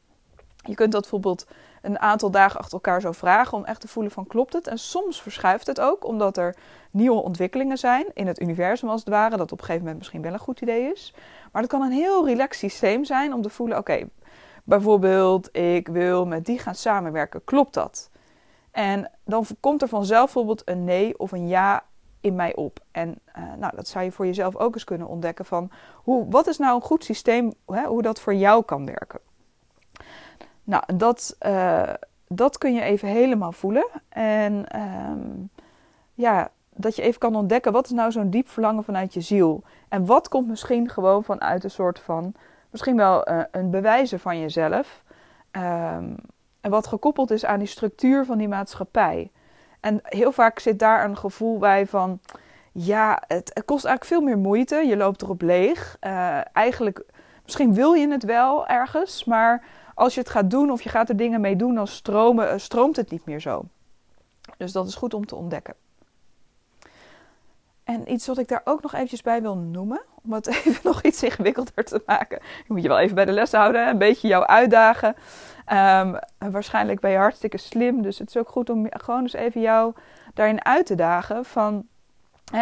je 0.64 0.74
kunt 0.74 0.92
dat 0.92 1.00
bijvoorbeeld 1.00 1.46
een 1.82 1.98
aantal 1.98 2.30
dagen 2.30 2.58
achter 2.58 2.72
elkaar 2.72 3.00
zo 3.00 3.12
vragen 3.12 3.58
om 3.58 3.64
echt 3.64 3.80
te 3.80 3.88
voelen 3.88 4.12
van 4.12 4.26
klopt 4.26 4.52
het. 4.52 4.66
En 4.66 4.78
soms 4.78 5.22
verschuift 5.22 5.66
het 5.66 5.80
ook, 5.80 6.04
omdat 6.04 6.36
er 6.36 6.56
nieuwe 6.90 7.22
ontwikkelingen 7.22 7.78
zijn 7.78 8.06
in 8.14 8.26
het 8.26 8.40
universum 8.40 8.88
als 8.88 9.00
het 9.00 9.08
ware. 9.08 9.36
Dat 9.36 9.52
op 9.52 9.58
een 9.58 9.64
gegeven 9.64 9.80
moment 9.80 9.98
misschien 9.98 10.22
wel 10.22 10.32
een 10.32 10.38
goed 10.38 10.60
idee 10.60 10.92
is. 10.92 11.14
Maar 11.52 11.62
het 11.62 11.70
kan 11.70 11.82
een 11.82 11.92
heel 11.92 12.26
relaxed 12.26 12.70
systeem 12.70 13.04
zijn 13.04 13.32
om 13.32 13.42
te 13.42 13.50
voelen, 13.50 13.78
oké, 13.78 14.08
Bijvoorbeeld, 14.68 15.56
ik 15.56 15.88
wil 15.88 16.26
met 16.26 16.44
die 16.44 16.58
gaan 16.58 16.74
samenwerken. 16.74 17.44
Klopt 17.44 17.74
dat? 17.74 18.10
En 18.70 19.10
dan 19.24 19.46
komt 19.60 19.82
er 19.82 19.88
vanzelf 19.88 20.24
bijvoorbeeld 20.24 20.62
een 20.64 20.84
nee 20.84 21.18
of 21.18 21.32
een 21.32 21.48
ja 21.48 21.84
in 22.20 22.34
mij 22.34 22.54
op. 22.54 22.80
En 22.90 23.18
uh, 23.36 23.42
nou, 23.58 23.76
dat 23.76 23.88
zou 23.88 24.04
je 24.04 24.12
voor 24.12 24.26
jezelf 24.26 24.56
ook 24.56 24.74
eens 24.74 24.84
kunnen 24.84 25.08
ontdekken 25.08 25.44
van 25.44 25.70
hoe, 25.94 26.26
wat 26.30 26.46
is 26.46 26.58
nou 26.58 26.74
een 26.74 26.82
goed 26.82 27.04
systeem, 27.04 27.52
hè, 27.66 27.84
hoe 27.84 28.02
dat 28.02 28.20
voor 28.20 28.34
jou 28.34 28.64
kan 28.64 28.86
werken. 28.86 29.20
Nou, 30.64 30.82
dat, 30.96 31.36
uh, 31.46 31.92
dat 32.26 32.58
kun 32.58 32.74
je 32.74 32.82
even 32.82 33.08
helemaal 33.08 33.52
voelen. 33.52 33.88
En 34.08 34.80
um, 35.10 35.50
ja, 36.14 36.50
dat 36.74 36.96
je 36.96 37.02
even 37.02 37.20
kan 37.20 37.36
ontdekken 37.36 37.72
wat 37.72 37.84
is 37.84 37.90
nou 37.90 38.12
zo'n 38.12 38.30
diep 38.30 38.48
verlangen 38.48 38.84
vanuit 38.84 39.14
je 39.14 39.20
ziel. 39.20 39.62
En 39.88 40.06
wat 40.06 40.28
komt 40.28 40.48
misschien 40.48 40.88
gewoon 40.88 41.24
vanuit 41.24 41.64
een 41.64 41.70
soort 41.70 41.98
van 41.98 42.34
misschien 42.70 42.96
wel 42.96 43.30
uh, 43.30 43.42
een 43.50 43.70
bewijzen 43.70 44.20
van 44.20 44.40
jezelf. 44.40 45.02
Um, 45.52 46.16
en 46.60 46.70
wat 46.70 46.86
gekoppeld 46.86 47.30
is 47.30 47.44
aan 47.44 47.58
die 47.58 47.68
structuur 47.68 48.24
van 48.24 48.38
die 48.38 48.48
maatschappij. 48.48 49.30
En 49.80 50.00
heel 50.02 50.32
vaak 50.32 50.58
zit 50.58 50.78
daar 50.78 51.04
een 51.04 51.16
gevoel 51.16 51.58
bij 51.58 51.86
van, 51.86 52.20
ja, 52.72 53.22
het, 53.26 53.62
kost 53.64 53.84
eigenlijk 53.84 54.04
veel 54.04 54.20
meer 54.20 54.38
moeite. 54.38 54.76
Je 54.76 54.96
loopt 54.96 55.22
erop 55.22 55.42
leeg. 55.42 55.96
Uh, 56.00 56.40
eigenlijk, 56.52 57.04
misschien 57.44 57.74
wil 57.74 57.92
je 57.92 58.10
het 58.10 58.24
wel 58.24 58.66
ergens, 58.66 59.24
maar 59.24 59.64
als 59.94 60.14
je 60.14 60.20
het 60.20 60.30
gaat 60.30 60.50
doen 60.50 60.70
of 60.70 60.82
je 60.82 60.88
gaat 60.88 61.08
er 61.08 61.16
dingen 61.16 61.40
mee 61.40 61.56
doen, 61.56 61.74
dan 61.74 61.86
stromen, 61.86 62.52
uh, 62.52 62.58
stroomt 62.58 62.96
het 62.96 63.10
niet 63.10 63.24
meer 63.24 63.40
zo. 63.40 63.62
Dus 64.56 64.72
dat 64.72 64.86
is 64.86 64.94
goed 64.94 65.14
om 65.14 65.26
te 65.26 65.36
ontdekken. 65.36 65.74
En 67.88 68.12
iets 68.12 68.26
wat 68.26 68.38
ik 68.38 68.48
daar 68.48 68.60
ook 68.64 68.82
nog 68.82 68.94
eventjes 68.94 69.22
bij 69.22 69.42
wil 69.42 69.56
noemen, 69.56 70.00
om 70.24 70.32
het 70.32 70.46
even 70.64 70.80
nog 70.82 71.02
iets 71.02 71.22
ingewikkelder 71.22 71.84
te 71.84 72.02
maken. 72.06 72.38
Je 72.42 72.64
moet 72.72 72.82
je 72.82 72.88
wel 72.88 72.98
even 72.98 73.14
bij 73.14 73.24
de 73.24 73.32
les 73.32 73.52
houden, 73.52 73.88
een 73.88 73.98
beetje 73.98 74.28
jou 74.28 74.44
uitdagen. 74.46 75.16
Um, 75.72 76.18
waarschijnlijk 76.52 77.00
ben 77.00 77.10
je 77.10 77.16
hartstikke 77.16 77.58
slim, 77.58 78.02
dus 78.02 78.18
het 78.18 78.28
is 78.28 78.36
ook 78.36 78.48
goed 78.48 78.70
om 78.70 78.86
gewoon 78.90 79.22
eens 79.22 79.32
even 79.32 79.60
jou 79.60 79.94
daarin 80.34 80.64
uit 80.64 80.86
te 80.86 80.94
dagen 80.94 81.44
van 81.44 81.86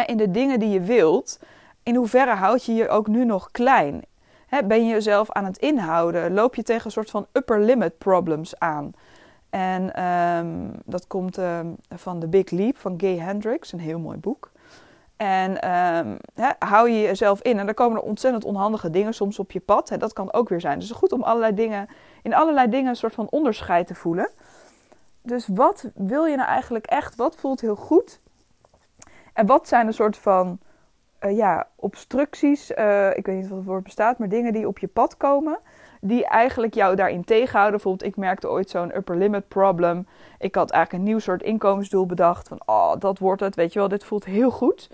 in 0.05 0.17
de 0.17 0.31
dingen 0.31 0.59
die 0.59 0.69
je 0.69 0.81
wilt. 0.81 1.39
In 1.83 1.95
hoeverre 1.95 2.35
houd 2.35 2.65
je 2.65 2.73
je 2.73 2.89
ook 2.89 3.07
nu 3.07 3.25
nog 3.25 3.51
klein? 3.51 4.01
Ben 4.65 4.85
je 4.85 4.91
jezelf 4.91 5.31
aan 5.31 5.45
het 5.45 5.57
inhouden? 5.57 6.33
Loop 6.33 6.55
je 6.55 6.63
tegen 6.63 6.85
een 6.85 6.91
soort 6.91 7.09
van 7.09 7.27
upper 7.33 7.59
limit 7.61 7.97
problems 7.97 8.59
aan? 8.59 8.91
En 9.49 10.03
um, 10.03 10.71
dat 10.85 11.07
komt 11.07 11.37
um, 11.37 11.75
van 11.89 12.19
The 12.19 12.27
Big 12.27 12.49
Leap 12.49 12.77
van 12.77 12.93
Gay 12.97 13.17
Hendricks, 13.17 13.71
een 13.71 13.79
heel 13.79 13.99
mooi 13.99 14.17
boek. 14.17 14.51
En 15.17 15.71
um, 15.71 16.17
hou 16.59 16.89
je 16.89 17.01
jezelf 17.01 17.41
in. 17.41 17.59
En 17.59 17.65
dan 17.65 17.75
komen 17.75 17.97
er 17.97 18.03
ontzettend 18.03 18.43
onhandige 18.43 18.89
dingen 18.89 19.13
soms 19.13 19.39
op 19.39 19.51
je 19.51 19.59
pad. 19.59 19.89
Hè, 19.89 19.97
dat 19.97 20.13
kan 20.13 20.33
ook 20.33 20.49
weer 20.49 20.61
zijn. 20.61 20.79
Dus 20.79 20.91
goed 20.91 21.11
om 21.11 21.23
allerlei 21.23 21.53
dingen, 21.53 21.87
in 22.21 22.33
allerlei 22.33 22.69
dingen 22.69 22.89
een 22.89 22.95
soort 22.95 23.13
van 23.13 23.27
onderscheid 23.29 23.87
te 23.87 23.95
voelen. 23.95 24.29
Dus 25.21 25.47
wat 25.47 25.89
wil 25.95 26.25
je 26.25 26.35
nou 26.35 26.47
eigenlijk 26.47 26.85
echt? 26.85 27.15
Wat 27.15 27.35
voelt 27.35 27.61
heel 27.61 27.75
goed? 27.75 28.19
En 29.33 29.45
wat 29.45 29.67
zijn 29.67 29.87
een 29.87 29.93
soort 29.93 30.17
van 30.17 30.59
ja, 31.19 31.67
obstructies, 31.75 32.69
ik 33.13 33.25
weet 33.25 33.35
niet 33.35 33.47
wat 33.47 33.57
het 33.57 33.67
woord 33.67 33.83
bestaat, 33.83 34.17
maar 34.17 34.29
dingen 34.29 34.53
die 34.53 34.67
op 34.67 34.79
je 34.79 34.87
pad 34.87 35.17
komen, 35.17 35.59
die 36.01 36.25
eigenlijk 36.25 36.73
jou 36.73 36.95
daarin 36.95 37.23
tegenhouden. 37.23 37.71
Bijvoorbeeld, 37.71 38.09
ik 38.09 38.17
merkte 38.17 38.49
ooit 38.49 38.69
zo'n 38.69 38.95
upper 38.95 39.17
limit 39.17 39.47
problem. 39.47 40.07
Ik 40.39 40.55
had 40.55 40.71
eigenlijk 40.71 41.03
een 41.03 41.09
nieuw 41.09 41.19
soort 41.19 41.43
inkomensdoel 41.43 42.05
bedacht. 42.05 42.47
Van, 42.47 42.61
oh, 42.65 42.93
dat 42.99 43.19
wordt 43.19 43.41
het, 43.41 43.55
weet 43.55 43.73
je 43.73 43.79
wel, 43.79 43.87
dit 43.87 44.03
voelt 44.03 44.25
heel 44.25 44.51
goed. 44.51 44.89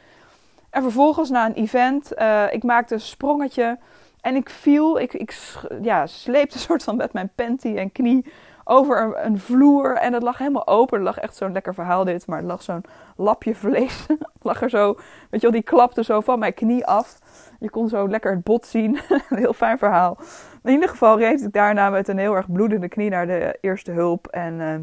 En 0.74 0.82
vervolgens 0.82 1.30
na 1.30 1.46
een 1.46 1.54
event, 1.54 2.12
ik 2.52 2.64
maakte 2.64 2.94
een 2.94 3.02
sprongetje 3.02 3.78
en 4.22 4.36
ik 4.36 4.50
viel, 4.50 5.00
ik, 5.00 5.14
ik 5.14 5.36
ja, 5.82 6.08
sleepte 6.08 6.56
een 6.56 6.62
soort 6.62 6.84
van 6.84 6.96
met 6.96 7.14
mijn 7.14 7.32
panty 7.36 7.76
en 7.76 7.92
knie 7.92 8.26
over 8.64 9.02
een, 9.02 9.26
een, 9.26 9.40
vloer. 9.40 9.96
En 9.96 10.14
het 10.14 10.24
lag 10.24 10.38
helemaal 10.38 10.68
open. 10.68 10.98
Er 10.98 11.04
lag 11.04 11.18
echt 11.18 11.36
zo'n 11.36 11.52
lekker 11.52 11.74
verhaal 11.74 12.04
dit. 12.04 12.28
Maar 12.28 12.40
er 12.40 12.46
lag 12.46 12.62
zo'n 12.62 12.84
lapje 13.16 13.56
vlees. 13.66 14.06
lag 14.42 14.62
er 14.62 14.70
zo, 14.70 14.94
weet 15.30 15.42
je 15.42 15.48
wel, 15.48 15.52
die 15.52 15.64
klapte 15.64 16.04
zo 16.04 16.22
van 16.22 16.40
mijn 16.40 16.54
knie 16.54 16.86
af. 16.86 17.20
Je 17.60 17.70
kon 17.70 17.90
zo 17.90 18.08
lekker 18.08 18.32
het 18.32 18.44
bot 18.44 18.66
zien. 18.66 19.00
een 19.30 19.38
heel 19.38 19.54
fijn 19.54 19.78
verhaal. 19.78 20.18
In 20.64 20.72
ieder 20.72 20.90
geval 20.90 21.18
reed 21.18 21.42
ik 21.42 21.54
daarna 21.54 21.90
met 21.90 22.08
een 22.08 22.18
heel 22.18 22.36
erg 22.36 22.52
bloedende 22.52 22.88
knie 22.88 23.10
naar 23.10 23.28
de 23.28 23.58
eerste 23.62 23.92
hulp. 23.92 24.28
En 24.28 24.60
uh, 24.60 24.76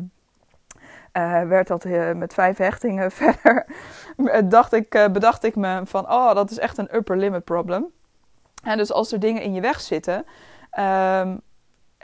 werd 1.49 1.67
dat 1.67 1.85
uh, 1.85 2.13
met 2.13 2.35
vijf 2.35 2.57
hechtingen 2.57 3.11
verder. 3.21 3.67
dacht 4.45 4.73
ik, 4.73 5.09
bedacht 5.13 5.45
ik 5.45 5.57
me 5.57 5.81
van, 5.85 6.11
oh, 6.11 6.35
dat 6.35 6.51
is 6.51 6.59
echt 6.59 6.79
een 6.79 6.95
upper 6.95 7.17
limit 7.17 7.45
problem. 7.45 7.87
En 8.63 8.77
dus 8.77 8.93
als 8.93 9.13
er 9.13 9.21
dingen 9.21 9.43
in 9.43 9.55
je 9.55 9.61
weg 9.61 9.81
zitten, 9.81 10.25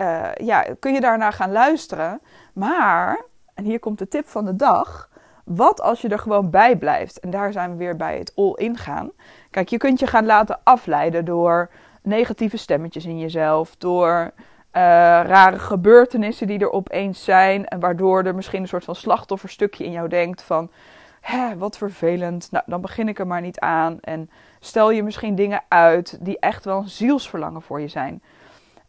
uh, 0.01 0.33
ja, 0.35 0.65
kun 0.81 0.93
je 0.93 1.01
daarnaar 1.01 1.33
gaan 1.33 1.53
luisteren. 1.53 2.21
Maar, 2.53 3.25
en 3.55 3.65
hier 3.65 3.79
komt 3.79 3.99
de 3.99 4.09
tip 4.09 4.29
van 4.29 4.45
de 4.45 4.57
dag. 4.57 5.11
Wat 5.45 5.81
als 5.81 6.01
je 6.01 6.09
er 6.09 6.19
gewoon 6.19 6.51
bij 6.51 6.77
blijft? 6.77 7.21
En 7.21 7.31
daar 7.31 7.53
zijn 7.53 7.71
we 7.71 7.77
weer 7.77 7.97
bij 7.97 8.19
het 8.19 8.33
all-in 8.35 8.77
gaan. 8.77 9.11
Kijk, 9.51 9.69
je 9.69 9.77
kunt 9.77 9.99
je 9.99 10.07
gaan 10.07 10.27
laten 10.27 10.61
afleiden 10.63 11.25
door 11.25 11.71
negatieve 12.03 12.57
stemmetjes 12.57 13.05
in 13.05 13.19
jezelf. 13.19 13.77
Door 13.77 14.33
uh, 14.77 14.83
rare 15.27 15.59
gebeurtenissen 15.59 16.47
die 16.47 16.59
er 16.59 16.71
opeens 16.71 17.25
zijn. 17.25 17.67
En 17.67 17.81
waardoor 17.81 18.25
er 18.25 18.35
misschien 18.35 18.63
een 18.63 18.69
soort 18.69 18.85
van 18.85 18.95
slachtofferstukje 18.95 19.85
in 19.85 19.93
jou 19.93 20.09
denkt 20.09 20.43
van... 20.43 20.71
Wat 21.59 21.79
vervelend. 21.79 22.49
Nou, 22.51 22.65
dan 22.67 22.81
begin 22.81 23.09
ik 23.09 23.19
er 23.19 23.27
maar 23.27 23.41
niet 23.41 23.61
aan. 23.61 23.99
En 24.01 24.31
stel 24.61 24.91
je 24.91 25.03
misschien 25.03 25.35
dingen 25.35 25.63
uit 25.69 26.19
die 26.25 26.39
echt 26.39 26.65
wel 26.65 26.79
een 26.79 26.89
zielsverlangen 26.89 27.63
voor 27.63 27.81
je 27.81 27.89
zijn. 27.89 28.23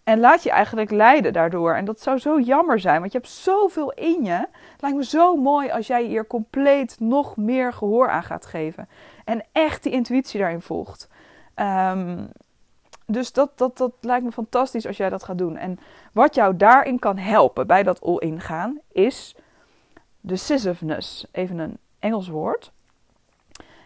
En 0.04 0.20
laat 0.20 0.44
je 0.44 0.52
eigenlijk 0.52 0.92
leiden 0.92 1.34
daardoor. 1.34 1.74
En 1.74 1.86
dat 1.86 2.02
zou 2.02 2.18
zo 2.18 2.40
jammer 2.40 2.80
zijn, 2.80 3.00
want 3.00 3.12
je 3.12 3.18
hebt 3.18 3.32
zoveel 3.32 3.92
in 3.92 4.24
je. 4.24 4.48
Lijkt 4.80 4.98
me 4.98 5.06
zo 5.06 5.36
mooi 5.36 5.70
als 5.70 5.88
jij 5.88 6.04
hier 6.04 6.28
compleet 6.28 6.96
nog 7.00 7.38
meer 7.38 7.74
gehoor 7.74 8.10
aan 8.10 8.24
gaat 8.24 8.46
geven. 8.46 8.90
En 9.26 9.44
echt 9.52 9.84
die 9.84 9.92
intuïtie 9.92 10.40
daarin 10.40 10.62
volgt. 10.62 11.10
Um, 11.56 12.30
dus 13.08 13.32
dat, 13.32 13.58
dat, 13.58 13.78
dat 13.78 13.92
lijkt 14.02 14.26
me 14.26 14.32
fantastisch 14.32 14.88
als 14.88 14.98
jij 14.98 15.10
dat 15.10 15.24
gaat 15.24 15.38
doen. 15.38 15.58
En 15.58 15.80
wat 16.12 16.36
jou 16.36 16.58
daarin 16.58 17.00
kan 17.00 17.18
helpen 17.18 17.68
bij 17.68 17.84
dat 17.84 18.02
all-in 18.02 18.40
gaan, 18.40 18.80
is 18.92 19.36
decisiveness. 20.22 21.26
Even 21.32 21.60
een 21.60 21.78
Engels 22.00 22.28
woord. 22.28 22.72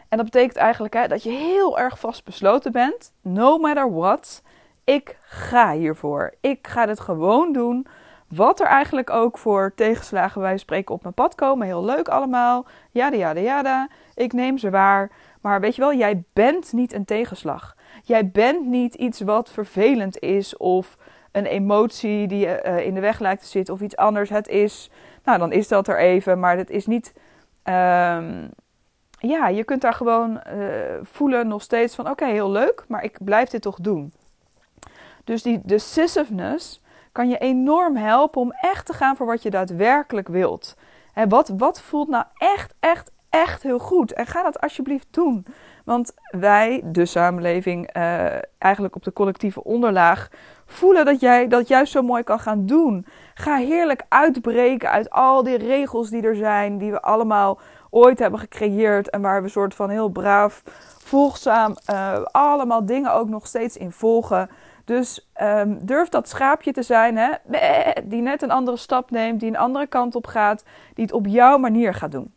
En 0.10 0.18
dat 0.18 0.26
betekent 0.26 0.58
eigenlijk 0.58 0.94
hè, 0.94 1.08
dat 1.08 1.24
je 1.24 1.30
heel 1.30 1.80
erg 1.80 2.00
vastbesloten 2.00 2.72
bent, 2.72 3.14
no 3.22 3.58
matter 3.58 3.94
what 3.94 4.42
ik 4.84 5.18
ga 5.22 5.74
hiervoor. 5.74 6.34
Ik 6.42 6.68
ga 6.68 6.86
dit 6.86 7.00
gewoon 7.00 7.54
doen. 7.54 7.88
Wat 8.28 8.60
er 8.60 8.68
eigenlijk 8.68 9.10
ook 9.10 9.38
voor 9.38 9.72
tegenslagen 9.76 10.42
wij 10.42 10.58
spreken 10.58 10.96
op 10.96 11.02
mijn 11.02 11.14
pad 11.14 11.36
komen. 11.36 11.68
Heel 11.68 11.86
leuk 11.86 12.08
allemaal. 12.08 12.66
Jada, 12.92 13.18
jada, 13.18 13.40
jada. 13.40 13.88
Ik 14.16 14.34
neem 14.34 14.58
ze 14.58 14.70
waar. 14.70 15.12
Maar 15.42 15.60
weet 15.60 15.76
je 15.76 15.82
wel, 15.82 15.94
jij 15.94 16.24
bent 16.34 16.74
niet 16.74 16.94
een 16.94 17.06
tegenslag. 17.06 17.76
Jij 18.04 18.30
bent 18.30 18.66
niet 18.66 18.94
iets 18.96 19.22
wat 19.22 19.50
vervelend 19.50 20.20
is 20.20 20.58
of 20.58 20.98
een 21.32 21.46
emotie 21.46 22.28
die 22.28 22.40
je 22.48 22.64
uh, 22.66 22.86
in 22.86 22.94
de 22.94 23.00
weg 23.00 23.20
lijkt 23.20 23.42
te 23.42 23.48
zitten 23.48 23.74
of 23.74 23.82
iets 23.82 23.96
anders. 23.96 24.30
Het 24.30 24.48
is, 24.48 24.90
nou 25.24 25.38
dan 25.38 25.52
is 25.52 25.68
dat 25.68 25.88
er 25.88 26.00
even, 26.00 26.40
maar 26.40 26.58
het 26.58 26.70
is 26.70 26.86
niet. 26.86 27.14
Um, 27.64 28.50
ja, 29.18 29.48
je 29.48 29.64
kunt 29.64 29.82
daar 29.82 29.94
gewoon 29.94 30.42
uh, 30.56 30.70
voelen 31.02 31.48
nog 31.48 31.62
steeds 31.62 31.96
van 31.96 32.10
oké, 32.10 32.26
heel 32.26 32.52
leuk, 32.52 32.84
maar 32.88 33.04
ik 33.04 33.18
blijf 33.24 33.50
dit 33.50 33.62
toch 33.62 33.78
doen. 33.82 34.14
Dus 35.24 35.42
die 35.42 35.62
decisiveness 35.64 36.82
kan 37.12 37.30
je 37.30 37.38
enorm 37.38 37.96
helpen 37.96 38.42
om 38.42 38.52
echt 38.52 38.86
te 38.86 38.94
gaan 38.94 39.16
voor 39.16 39.26
wat 39.26 39.44
je 39.44 39.50
daadwerkelijk 39.50 40.28
wilt. 40.28 40.76
Wat, 41.28 41.54
wat 41.58 41.82
voelt 41.82 42.08
nou 42.08 42.26
echt, 42.38 42.74
echt, 42.80 43.12
echt 43.30 43.64
heel 43.64 43.80
goed? 43.80 44.14
En 44.14 44.26
ga 44.26 44.44
dat 44.44 44.62
alsjeblieft 44.62 45.08
doen. 45.12 45.46
Want 45.92 46.14
wij, 46.30 46.82
de 46.86 47.06
samenleving, 47.06 47.96
uh, 47.98 48.26
eigenlijk 48.58 48.96
op 48.96 49.04
de 49.04 49.14
collectieve 49.14 49.64
onderlaag, 49.64 50.30
voelen 50.66 51.06
dat 51.06 51.20
jij 51.20 51.48
dat 51.48 51.68
juist 51.68 51.92
zo 51.92 52.02
mooi 52.02 52.24
kan 52.24 52.40
gaan 52.40 52.66
doen. 52.66 53.06
Ga 53.34 53.56
heerlijk 53.56 54.06
uitbreken 54.10 54.90
uit 54.90 55.10
al 55.10 55.44
die 55.44 55.58
regels 55.58 56.10
die 56.10 56.22
er 56.22 56.36
zijn, 56.36 56.78
die 56.78 56.92
we 56.92 57.02
allemaal 57.02 57.60
ooit 57.90 58.20
hebben 58.20 58.40
gecreëerd 58.40 59.10
en 59.10 59.22
waar 59.22 59.44
we 59.44 59.50
soort 59.50 59.76
van 59.76 59.90
heel 59.90 60.10
braaf, 60.10 60.62
volgzaam, 61.04 61.76
uh, 61.90 62.24
allemaal 62.24 62.86
dingen 62.86 63.14
ook 63.14 63.30
nog 63.30 63.48
steeds 63.48 63.78
in 63.78 63.92
volgen. 63.92 64.50
Dus 64.86 65.30
um, 65.42 65.86
durf 65.86 66.10
dat 66.10 66.30
schaapje 66.30 66.72
te 66.72 66.84
zijn, 66.84 67.18
hè? 67.18 67.30
die 68.04 68.22
net 68.22 68.42
een 68.42 68.52
andere 68.52 68.78
stap 68.78 69.12
neemt, 69.12 69.40
die 69.40 69.50
een 69.50 69.58
andere 69.58 69.88
kant 69.88 70.16
op 70.16 70.28
gaat, 70.28 70.64
die 70.94 71.06
het 71.06 71.14
op 71.14 71.26
jouw 71.28 71.58
manier 71.58 71.94
gaat 71.94 72.12
doen. 72.12 72.34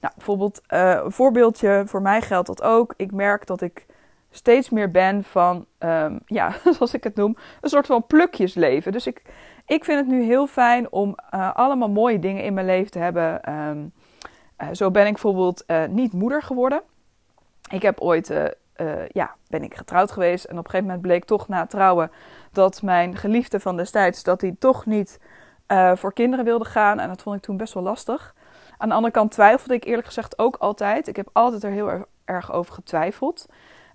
Nou, 0.00 0.14
bijvoorbeeld 0.16 0.60
uh, 0.68 1.00
een 1.04 1.12
voorbeeldje, 1.12 1.82
voor 1.86 2.02
mij 2.02 2.22
geldt 2.22 2.46
dat 2.46 2.62
ook. 2.62 2.94
Ik 2.96 3.12
merk 3.12 3.46
dat 3.46 3.60
ik 3.60 3.86
steeds 4.30 4.70
meer 4.70 4.90
ben 4.90 5.24
van, 5.24 5.66
um, 5.78 6.20
ja, 6.38 6.54
zoals 6.72 6.94
ik 6.94 7.04
het 7.04 7.14
noem, 7.14 7.36
een 7.60 7.68
soort 7.68 7.86
van 7.86 8.06
plukjesleven. 8.06 8.92
Dus 8.92 9.06
ik, 9.06 9.22
ik 9.66 9.84
vind 9.84 9.98
het 9.98 10.08
nu 10.08 10.22
heel 10.22 10.46
fijn 10.46 10.92
om 10.92 11.14
uh, 11.34 11.54
allemaal 11.54 11.90
mooie 11.90 12.18
dingen 12.18 12.44
in 12.44 12.54
mijn 12.54 12.66
leven 12.66 12.90
te 12.90 12.98
hebben. 12.98 13.52
Um, 13.52 13.92
uh, 14.58 14.68
zo 14.72 14.90
ben 14.90 15.06
ik 15.06 15.12
bijvoorbeeld 15.12 15.64
niet 15.88 16.12
moeder 16.12 16.42
geworden. 16.42 16.82
Ik 17.70 17.82
heb 17.82 18.00
ooit 18.00 18.32
ja, 19.08 19.34
ben 19.48 19.62
ik 19.62 19.74
getrouwd 19.74 20.10
geweest. 20.10 20.44
En 20.44 20.58
op 20.58 20.64
een 20.64 20.70
gegeven 20.70 20.86
moment 20.86 21.02
bleek 21.06 21.24
toch 21.24 21.48
na 21.48 21.66
trouwen 21.66 22.10
dat 22.52 22.82
mijn 22.82 23.16
geliefde 23.16 23.60
van 23.60 23.76
destijds, 23.76 24.22
dat 24.22 24.40
hij 24.40 24.56
toch 24.58 24.86
niet 24.86 25.20
voor 25.94 26.12
kinderen 26.12 26.44
wilde 26.44 26.64
gaan. 26.64 26.98
En 27.00 27.08
dat 27.08 27.22
vond 27.22 27.36
ik 27.36 27.42
toen 27.42 27.56
best 27.56 27.74
wel 27.74 27.82
lastig. 27.82 28.34
Aan 28.80 28.88
de 28.88 28.94
andere 28.94 29.12
kant 29.12 29.30
twijfelde 29.30 29.74
ik 29.74 29.84
eerlijk 29.84 30.06
gezegd 30.06 30.38
ook 30.38 30.56
altijd. 30.56 31.08
Ik 31.08 31.16
heb 31.16 31.28
altijd 31.32 31.64
er 31.64 31.70
heel 31.70 32.06
erg, 32.24 32.52
over 32.52 32.74
getwijfeld. 32.74 33.46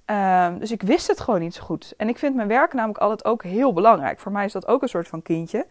Uh, 0.10 0.48
dus 0.60 0.72
ik 0.72 0.82
wist 0.82 1.08
het 1.08 1.20
gewoon 1.20 1.40
niet 1.40 1.54
zo 1.54 1.64
goed. 1.64 1.94
En 1.98 2.10
ik 2.10 2.18
vind 2.18 2.36
mijn 2.36 2.48
werk 2.48 2.74
namelijk 2.74 3.00
altijd 3.00 3.26
ook 3.26 3.44
heel 3.44 3.74
belangrijk. 3.74 4.20
Voor 4.20 4.32
mij 4.32 4.46
is 4.46 4.52
dat 4.52 4.68
ook 4.68 4.82
een 4.82 4.90
soort 4.90 5.08
van 5.08 5.22
kindje. 5.22 5.66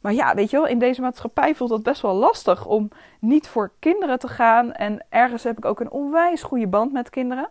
Maar 0.00 0.12
ja, 0.12 0.34
weet 0.34 0.50
je 0.50 0.56
wel, 0.56 0.66
in 0.66 0.78
deze 0.78 1.00
maatschappij 1.00 1.54
voelt 1.54 1.70
het 1.70 1.82
best 1.82 2.02
wel 2.02 2.14
lastig 2.14 2.66
om 2.66 2.88
niet 3.20 3.48
voor 3.48 3.72
kinderen 3.78 4.18
te 4.18 4.28
gaan. 4.28 4.72
En 4.72 5.04
ergens 5.08 5.42
heb 5.42 5.56
ik 5.56 5.64
ook 5.64 5.80
een 5.80 5.90
onwijs 5.90 6.42
goede 6.42 6.68
band 6.68 6.92
met 6.92 7.10
kinderen. 7.10 7.48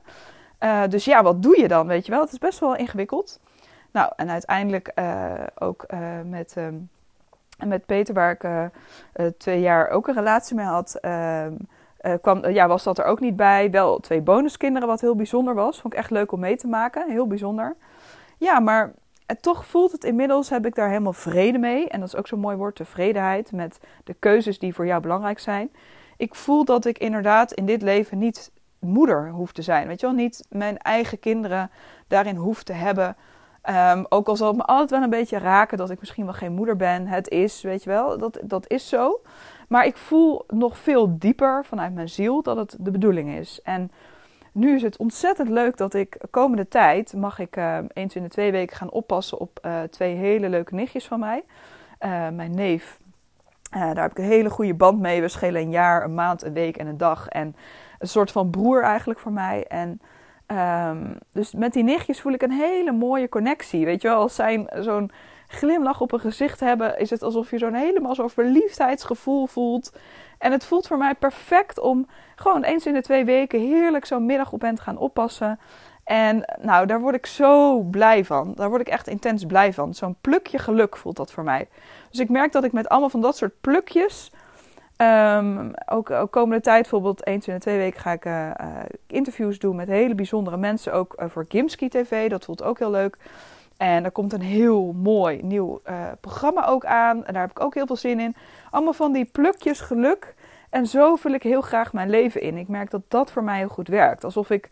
Uh, 0.60 0.84
dus 0.90 1.06
ja, 1.06 1.24
wat 1.24 1.44
doe 1.44 1.60
je 1.60 1.68
dan, 1.68 1.88
weet 1.88 2.06
je 2.06 2.12
wel? 2.12 2.22
Het 2.22 2.32
is 2.32 2.38
best 2.38 2.60
wel 2.60 2.76
ingewikkeld. 2.76 3.40
Nou, 3.92 4.12
en 4.16 4.30
uiteindelijk 4.30 4.92
uh, 4.96 5.34
ook 5.56 5.86
uh, 5.94 6.00
met, 6.26 6.56
um, 6.58 6.90
met 7.58 7.86
Peter, 7.86 8.14
waar 8.14 8.32
ik 8.32 8.72
twee 9.38 9.60
jaar 9.60 9.90
ook 9.90 10.08
een 10.08 10.14
relatie 10.14 10.56
mee 10.56 10.66
had, 10.66 10.98
ehm, 11.02 11.54
kwam, 12.22 12.48
ja, 12.48 12.68
was 12.68 12.84
dat 12.84 12.98
er 12.98 13.06
ook 13.06 13.20
niet 13.20 13.36
bij. 13.36 13.72
Wel 13.72 14.00
twee 14.00 14.22
bonuskinderen, 14.22 14.88
wat 14.88 15.02
heel 15.02 15.16
bijzonder 15.16 15.54
was. 15.54 15.82
Vond 15.82 15.94
ik 15.94 16.00
echt 16.00 16.12
leuk 16.12 16.32
om 16.32 16.40
mee 16.40 16.58
te 16.58 16.68
maken. 16.68 17.10
Heel 17.10 17.28
bijzonder. 17.28 17.76
Ja, 18.38 18.60
maar 18.60 18.94
toch 19.42 19.66
voelt 19.66 19.92
het 19.92 20.04
inmiddels, 20.04 20.50
heb 20.50 20.66
ik 20.66 20.76
daar 20.76 20.90
helemaal 20.90 21.14
vrede 21.14 21.58
mee. 21.58 21.88
En 21.90 22.00
dat 22.00 22.08
is 22.08 22.16
ook 22.16 22.28
zo'n 22.28 22.40
mooi 22.40 22.58
woord, 22.58 22.76
tevredenheid 22.76 23.52
met 23.52 23.80
de 24.04 24.14
keuzes 24.14 24.60
die 24.60 24.74
voor 24.74 24.86
jou 24.86 25.02
belangrijk 25.02 25.40
zijn. 25.40 25.72
Ik 26.18 26.36
voel 26.36 26.66
dat 26.66 26.86
ik 26.86 26.98
inderdaad 26.98 27.52
in 27.52 27.66
dit 27.66 27.82
leven 27.82 28.18
niet 28.18 28.52
moeder 28.80 29.30
hoeft 29.30 29.56
te 29.56 29.62
zijn. 29.62 29.88
Weet 29.88 30.00
je 30.00 30.06
wel, 30.06 30.16
niet 30.16 30.46
mijn 30.50 30.78
eigen 30.78 31.20
kinderen 31.20 31.72
daarin 32.08 32.36
hoeft 32.36 32.66
te 32.66 32.74
hebben. 32.74 33.16
Um, 33.70 34.06
ook 34.10 34.28
al 34.28 34.36
zal 34.36 34.48
het 34.48 34.58
me 34.58 34.64
altijd 34.64 34.90
wel 34.90 35.02
een 35.02 35.10
beetje 35.10 35.38
raken 35.38 35.78
dat 35.78 35.90
ik 35.90 36.00
misschien 36.00 36.26
wel 36.26 36.34
geen 36.34 36.54
moeder 36.54 36.76
ben. 36.76 37.08
Het 37.08 37.30
is, 37.30 37.62
weet 37.62 37.84
je 37.84 37.90
wel, 37.90 38.18
dat, 38.18 38.40
dat 38.44 38.70
is 38.70 38.90
zo. 38.90 39.22
Maar 39.68 39.86
ik 39.86 39.98
voel 39.98 40.44
nog 40.48 40.78
veel 40.78 41.20
dieper 41.20 41.66
vanuit 41.66 41.94
mijn 41.94 42.10
ziel 42.10 42.42
dat 42.42 42.58
het 42.58 42.76
de 42.80 42.92
bedoeling 42.92 43.36
is. 43.36 43.62
En 43.64 43.92
nu 44.52 44.76
is 44.76 44.82
het 44.82 44.98
ontzettend 44.98 45.50
leuk 45.50 45.78
dat 45.78 45.94
ik 45.94 46.18
komende 46.30 46.68
tijd 46.68 47.14
mag 47.14 47.40
ik 47.40 47.58
uh, 47.58 47.78
eens 47.94 48.16
in 48.16 48.24
de 48.24 48.30
twee 48.30 48.52
weken 48.52 48.76
gaan 48.76 48.92
oppassen 48.92 49.40
op 49.40 49.60
uh, 49.66 49.82
twee 49.82 50.16
hele 50.16 50.50
leuke 50.50 50.76
nichtjes 50.76 51.08
van 51.08 51.20
mij. 51.20 51.44
Uh, 52.00 52.30
mijn 52.30 52.56
neef, 52.56 53.00
daar 53.70 54.02
heb 54.02 54.12
ik 54.12 54.18
een 54.18 54.24
hele 54.24 54.50
goede 54.50 54.74
band 54.74 55.00
mee. 55.00 55.22
We 55.22 55.28
schelen 55.28 55.62
een 55.62 55.72
jaar, 55.72 56.04
een 56.04 56.14
maand, 56.14 56.44
een 56.44 56.54
week 56.54 56.78
en 56.78 56.88
een 56.88 56.98
dag. 56.98 57.28
En 57.28 57.56
een 58.00 58.08
soort 58.08 58.32
van 58.32 58.50
broer 58.50 58.84
eigenlijk 58.84 59.20
voor 59.20 59.32
mij. 59.32 59.66
En 59.68 60.02
um, 60.48 61.18
dus 61.32 61.54
met 61.54 61.74
die 61.74 61.84
nichtjes 61.84 62.22
voel 62.22 62.34
ik 62.34 62.42
een 62.42 62.52
hele 62.52 62.92
mooie 62.92 63.30
connectie. 63.30 63.86
Weet 63.86 64.02
je 64.02 64.08
wel, 64.08 64.20
als 64.20 64.36
zij 64.36 64.68
zo'n 64.80 65.12
glimlach 65.48 66.02
op 66.02 66.12
een 66.12 66.20
gezicht 66.20 66.60
hebben, 66.60 67.00
is 67.00 67.10
het 67.10 67.24
alsof 67.24 67.50
je 67.50 67.58
zo'n 67.58 67.74
helemaal 67.74 68.16
zo'n 68.16 68.30
verliefdheidsgevoel 68.30 69.46
voelt. 69.48 69.94
En 70.38 70.52
het 70.52 70.66
voelt 70.66 70.88
voor 70.88 70.98
mij 70.98 71.16
perfect 71.16 71.80
om 71.80 72.08
gewoon 72.36 72.64
eens 72.64 72.86
in 72.86 72.94
de 72.94 73.02
twee 73.02 73.26
weken 73.26 73.60
heerlijk 73.60 74.06
zo'n 74.06 74.26
middag 74.26 74.52
op 74.52 74.62
hen 74.62 74.76
te 74.76 74.82
gaan 74.82 74.98
oppassen. 74.98 75.60
En 76.04 76.54
nou, 76.62 76.86
daar 76.86 77.00
word 77.02 77.16
ik 77.16 77.26
zo 77.26 77.80
blij 77.80 78.26
van. 78.26 78.54
Daar 78.56 78.70
word 78.70 78.82
ik 78.82 78.88
echt 78.88 79.08
intens 79.08 79.46
blij 79.46 79.74
van. 79.74 79.94
Zo'n 79.94 80.18
plukje 80.22 80.60
geluk 80.60 80.98
voelt 80.98 81.16
dat 81.16 81.32
voor 81.32 81.44
mij. 81.44 81.68
Dus 82.10 82.20
ik 82.20 82.30
merk 82.30 82.52
dat 82.52 82.64
ik 82.64 82.72
met 82.72 82.90
allemaal 82.90 83.10
van 83.10 83.22
dat 83.22 83.38
soort 83.38 83.62
plukjes. 83.62 84.32
Um, 84.98 85.72
ook, 85.86 86.12
ook, 86.12 86.32
komende 86.32 86.62
tijd, 86.62 86.82
bijvoorbeeld 86.82 87.26
de 87.26 87.58
twee 87.60 87.78
weken, 87.78 88.00
ga 88.00 88.12
ik 88.12 88.26
uh, 88.26 88.52
interviews 89.08 89.60
doen 89.60 89.76
met 89.76 89.88
hele 89.88 90.16
bijzondere 90.16 90.58
mensen. 90.58 90.94
Ook 90.94 91.16
uh, 91.20 91.30
voor 91.30 91.46
Gimski 91.48 91.90
TV. 91.90 92.30
Dat 92.30 92.46
voelt 92.46 92.64
ook 92.64 92.80
heel 92.80 92.92
leuk. 92.92 93.18
En 93.78 94.04
er 94.04 94.12
komt 94.12 94.34
een 94.34 94.42
heel 94.42 94.94
mooi 94.94 95.40
nieuw 95.44 95.82
programma 96.22 96.66
ook 96.66 96.86
aan. 96.86 97.26
En 97.26 97.34
daar 97.34 97.42
heb 97.42 97.52
ik 97.52 97.64
ook 97.64 97.74
heel 97.74 97.86
veel 97.86 97.96
zin 97.96 98.20
in. 98.20 98.36
Allemaal 98.70 98.94
van 98.94 99.12
die 99.12 99.26
plukjes 99.26 99.80
geluk. 99.80 100.36
En 100.70 100.88
zo 100.88 101.16
vul 101.16 101.34
ik 101.34 101.44
heel 101.44 101.62
graag 101.62 101.94
mijn 101.94 102.10
leven 102.10 102.42
in. 102.42 102.58
Ik 102.58 102.68
merk 102.68 102.92
dat 102.92 103.02
dat 103.08 103.32
voor 103.32 103.44
mij 103.44 103.58
heel 103.58 103.68
goed 103.68 103.88
werkt. 103.88 104.24
Alsof 104.24 104.50
ik 104.50 104.70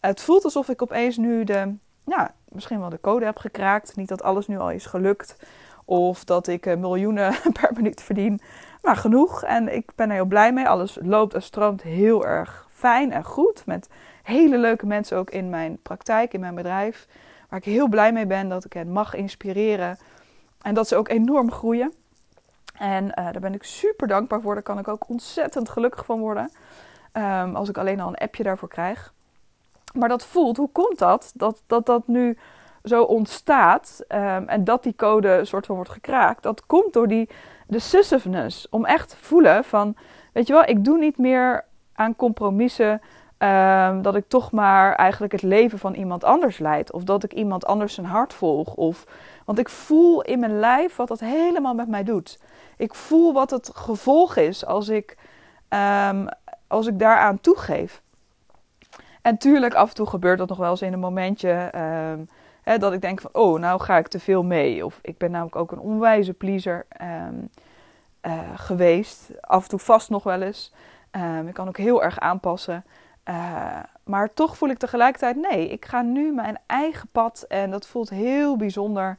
het 0.00 0.20
voelt 0.20 0.44
alsof 0.44 0.68
ik 0.68 0.82
opeens 0.82 1.16
nu 1.16 1.44
de, 1.44 1.74
ja, 2.04 2.34
misschien 2.48 2.80
wel 2.80 2.88
de 2.88 3.00
code 3.00 3.24
heb 3.24 3.36
gekraakt. 3.36 3.96
Niet 3.96 4.08
dat 4.08 4.22
alles 4.22 4.46
nu 4.46 4.58
al 4.58 4.70
is 4.70 4.86
gelukt. 4.86 5.36
Of 5.84 6.24
dat 6.24 6.46
ik 6.46 6.66
eh, 6.66 6.76
miljoenen 6.76 7.34
per 7.60 7.70
minuut 7.74 8.02
verdien. 8.02 8.40
Maar 8.86 8.96
genoeg. 8.96 9.42
En 9.42 9.74
ik 9.74 9.90
ben 9.94 10.08
er 10.08 10.14
heel 10.14 10.24
blij 10.24 10.52
mee. 10.52 10.68
Alles 10.68 10.98
loopt 11.02 11.34
en 11.34 11.42
stroomt 11.42 11.82
heel 11.82 12.26
erg 12.26 12.66
fijn 12.70 13.12
en 13.12 13.24
goed. 13.24 13.66
Met 13.66 13.88
hele 14.22 14.58
leuke 14.58 14.86
mensen 14.86 15.16
ook 15.16 15.30
in 15.30 15.50
mijn 15.50 15.78
praktijk, 15.82 16.32
in 16.32 16.40
mijn 16.40 16.54
bedrijf. 16.54 17.06
Waar 17.48 17.58
ik 17.58 17.64
heel 17.64 17.88
blij 17.88 18.12
mee 18.12 18.26
ben 18.26 18.48
dat 18.48 18.64
ik 18.64 18.72
hen 18.72 18.92
mag 18.92 19.14
inspireren. 19.14 19.98
En 20.62 20.74
dat 20.74 20.88
ze 20.88 20.96
ook 20.96 21.08
enorm 21.08 21.52
groeien. 21.52 21.92
En 22.78 23.04
uh, 23.04 23.12
daar 23.14 23.40
ben 23.40 23.54
ik 23.54 23.62
super 23.62 24.08
dankbaar 24.08 24.40
voor. 24.40 24.54
Daar 24.54 24.62
kan 24.62 24.78
ik 24.78 24.88
ook 24.88 25.08
ontzettend 25.08 25.68
gelukkig 25.68 26.04
van 26.04 26.20
worden. 26.20 26.50
Um, 27.12 27.56
als 27.56 27.68
ik 27.68 27.78
alleen 27.78 28.00
al 28.00 28.08
een 28.08 28.14
appje 28.14 28.42
daarvoor 28.42 28.68
krijg 28.68 29.14
maar 29.96 30.08
dat 30.08 30.24
voelt, 30.24 30.56
hoe 30.56 30.70
komt 30.72 30.98
dat? 30.98 31.32
Dat 31.34 31.62
dat, 31.66 31.86
dat 31.86 32.06
nu 32.06 32.38
zo 32.84 33.02
ontstaat 33.02 34.04
um, 34.08 34.48
en 34.48 34.64
dat 34.64 34.82
die 34.82 34.94
code 34.96 35.44
soort 35.44 35.66
van 35.66 35.74
wordt 35.74 35.90
gekraakt. 35.90 36.42
Dat 36.42 36.66
komt 36.66 36.92
door 36.92 37.08
die 37.08 37.28
decisiveness. 37.66 38.68
Om 38.68 38.84
echt 38.84 39.08
te 39.08 39.16
voelen 39.16 39.64
van, 39.64 39.96
weet 40.32 40.46
je 40.46 40.52
wel, 40.52 40.64
ik 40.64 40.84
doe 40.84 40.98
niet 40.98 41.18
meer 41.18 41.64
aan 41.92 42.16
compromissen. 42.16 43.00
Um, 43.38 44.02
dat 44.02 44.14
ik 44.14 44.28
toch 44.28 44.52
maar 44.52 44.94
eigenlijk 44.94 45.32
het 45.32 45.42
leven 45.42 45.78
van 45.78 45.94
iemand 45.94 46.24
anders 46.24 46.58
leid. 46.58 46.92
Of 46.92 47.04
dat 47.04 47.24
ik 47.24 47.32
iemand 47.32 47.66
anders 47.66 47.94
zijn 47.94 48.06
hart 48.06 48.34
volg. 48.34 48.74
Of, 48.74 49.06
want 49.44 49.58
ik 49.58 49.68
voel 49.68 50.22
in 50.22 50.38
mijn 50.38 50.58
lijf 50.58 50.96
wat 50.96 51.08
dat 51.08 51.20
helemaal 51.20 51.74
met 51.74 51.88
mij 51.88 52.04
doet. 52.04 52.38
Ik 52.76 52.94
voel 52.94 53.32
wat 53.32 53.50
het 53.50 53.70
gevolg 53.74 54.36
is 54.36 54.66
als 54.66 54.88
ik, 54.88 55.16
um, 56.08 56.28
als 56.66 56.86
ik 56.86 56.98
daaraan 56.98 57.40
toegeef. 57.40 58.02
En 59.22 59.38
tuurlijk, 59.38 59.74
af 59.74 59.88
en 59.88 59.94
toe 59.94 60.06
gebeurt 60.06 60.38
dat 60.38 60.48
nog 60.48 60.58
wel 60.58 60.70
eens 60.70 60.82
in 60.82 60.92
een 60.92 60.98
momentje. 60.98 61.70
Um, 62.12 62.28
hè, 62.66 62.78
dat 62.78 62.92
ik 62.92 63.00
denk 63.00 63.20
van, 63.20 63.30
oh, 63.32 63.58
nou 63.58 63.80
ga 63.80 63.96
ik 63.96 64.08
te 64.08 64.20
veel 64.20 64.42
mee. 64.42 64.84
Of 64.84 64.98
ik 65.02 65.18
ben 65.18 65.30
namelijk 65.30 65.56
ook 65.56 65.72
een 65.72 65.78
onwijze 65.78 66.32
pleaser 66.32 66.86
um, 67.02 67.50
uh, 68.22 68.40
geweest. 68.54 69.30
Af 69.40 69.62
en 69.62 69.68
toe 69.68 69.78
vast 69.78 70.10
nog 70.10 70.22
wel 70.22 70.42
eens. 70.42 70.72
Um, 71.10 71.48
ik 71.48 71.54
kan 71.54 71.68
ook 71.68 71.76
heel 71.76 72.02
erg 72.02 72.20
aanpassen. 72.20 72.84
Uh, 73.28 73.78
maar 74.04 74.34
toch 74.34 74.56
voel 74.56 74.68
ik 74.68 74.78
tegelijkertijd, 74.78 75.36
nee, 75.36 75.68
ik 75.68 75.84
ga 75.84 76.02
nu 76.02 76.32
mijn 76.32 76.58
eigen 76.66 77.08
pad. 77.12 77.44
En 77.48 77.70
dat 77.70 77.86
voelt 77.86 78.10
heel 78.10 78.56
bijzonder. 78.56 79.16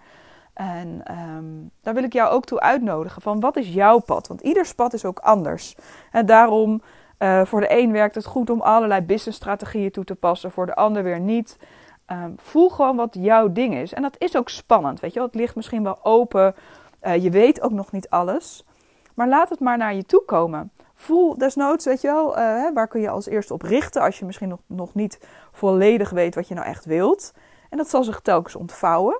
En 0.54 1.02
daar 1.82 1.94
wil 1.94 2.04
ik 2.04 2.14
jou 2.14 2.32
ook 2.32 2.46
toe 2.46 2.60
uitnodigen. 2.60 3.22
Van 3.22 3.40
wat 3.40 3.58
is 3.58 3.74
jouw 3.74 4.00
pad? 4.00 4.28
Want 4.28 4.42
ieders 4.42 4.74
pad 4.74 4.94
is 4.94 5.06
ook 5.06 5.20
anders. 5.20 5.76
En 6.12 6.26
daarom 6.26 6.82
uh, 7.20 7.46
voor 7.46 7.62
de 7.62 7.80
een 7.80 7.92
werkt 7.92 8.16
het 8.16 8.26
goed 8.26 8.50
om 8.50 8.62
allerlei 8.62 9.02
businessstrategieën 9.02 9.92
toe 9.92 10.04
te 10.04 10.16
passen, 10.16 10.52
voor 10.52 10.66
de 10.66 10.76
ander 10.76 11.04
weer 11.04 11.20
niet. 11.20 11.58
Um, 12.12 12.36
voel 12.38 12.70
gewoon 12.70 12.96
wat 12.96 13.16
jouw 13.20 13.52
ding 13.52 13.76
is. 13.76 13.94
En 13.94 14.02
dat 14.02 14.16
is 14.18 14.36
ook 14.36 14.50
spannend, 14.50 15.00
weet 15.00 15.14
je 15.14 15.20
wel. 15.20 15.28
Het 15.28 15.36
ligt 15.36 15.56
misschien 15.56 15.84
wel 15.84 16.00
open. 16.04 16.56
Uh, 17.02 17.24
je 17.24 17.30
weet 17.30 17.62
ook 17.62 17.72
nog 17.72 17.92
niet 17.92 18.10
alles. 18.10 18.66
Maar 19.14 19.28
laat 19.28 19.50
het 19.50 19.60
maar 19.60 19.78
naar 19.78 19.96
je 19.96 20.06
toe 20.06 20.26
komen. 20.26 20.72
Voel 20.94 21.38
desnoods, 21.38 21.86
weet 21.86 22.02
je 22.02 22.08
wel, 22.08 22.30
uh, 22.30 22.74
waar 22.74 22.88
kun 22.88 23.02
je 23.02 23.10
als 23.10 23.28
eerste 23.28 23.54
op 23.54 23.62
richten 23.62 24.02
als 24.02 24.20
je 24.20 24.26
misschien 24.26 24.48
nog, 24.48 24.60
nog 24.66 24.94
niet 24.94 25.20
volledig 25.52 26.10
weet 26.10 26.36
wat 26.36 26.48
je 26.48 26.54
nou 26.54 26.68
echt 26.68 26.86
wilt. 26.86 27.34
En 27.70 27.78
dat 27.78 27.90
zal 27.90 28.04
zich 28.04 28.20
telkens 28.20 28.56
ontvouwen. 28.56 29.20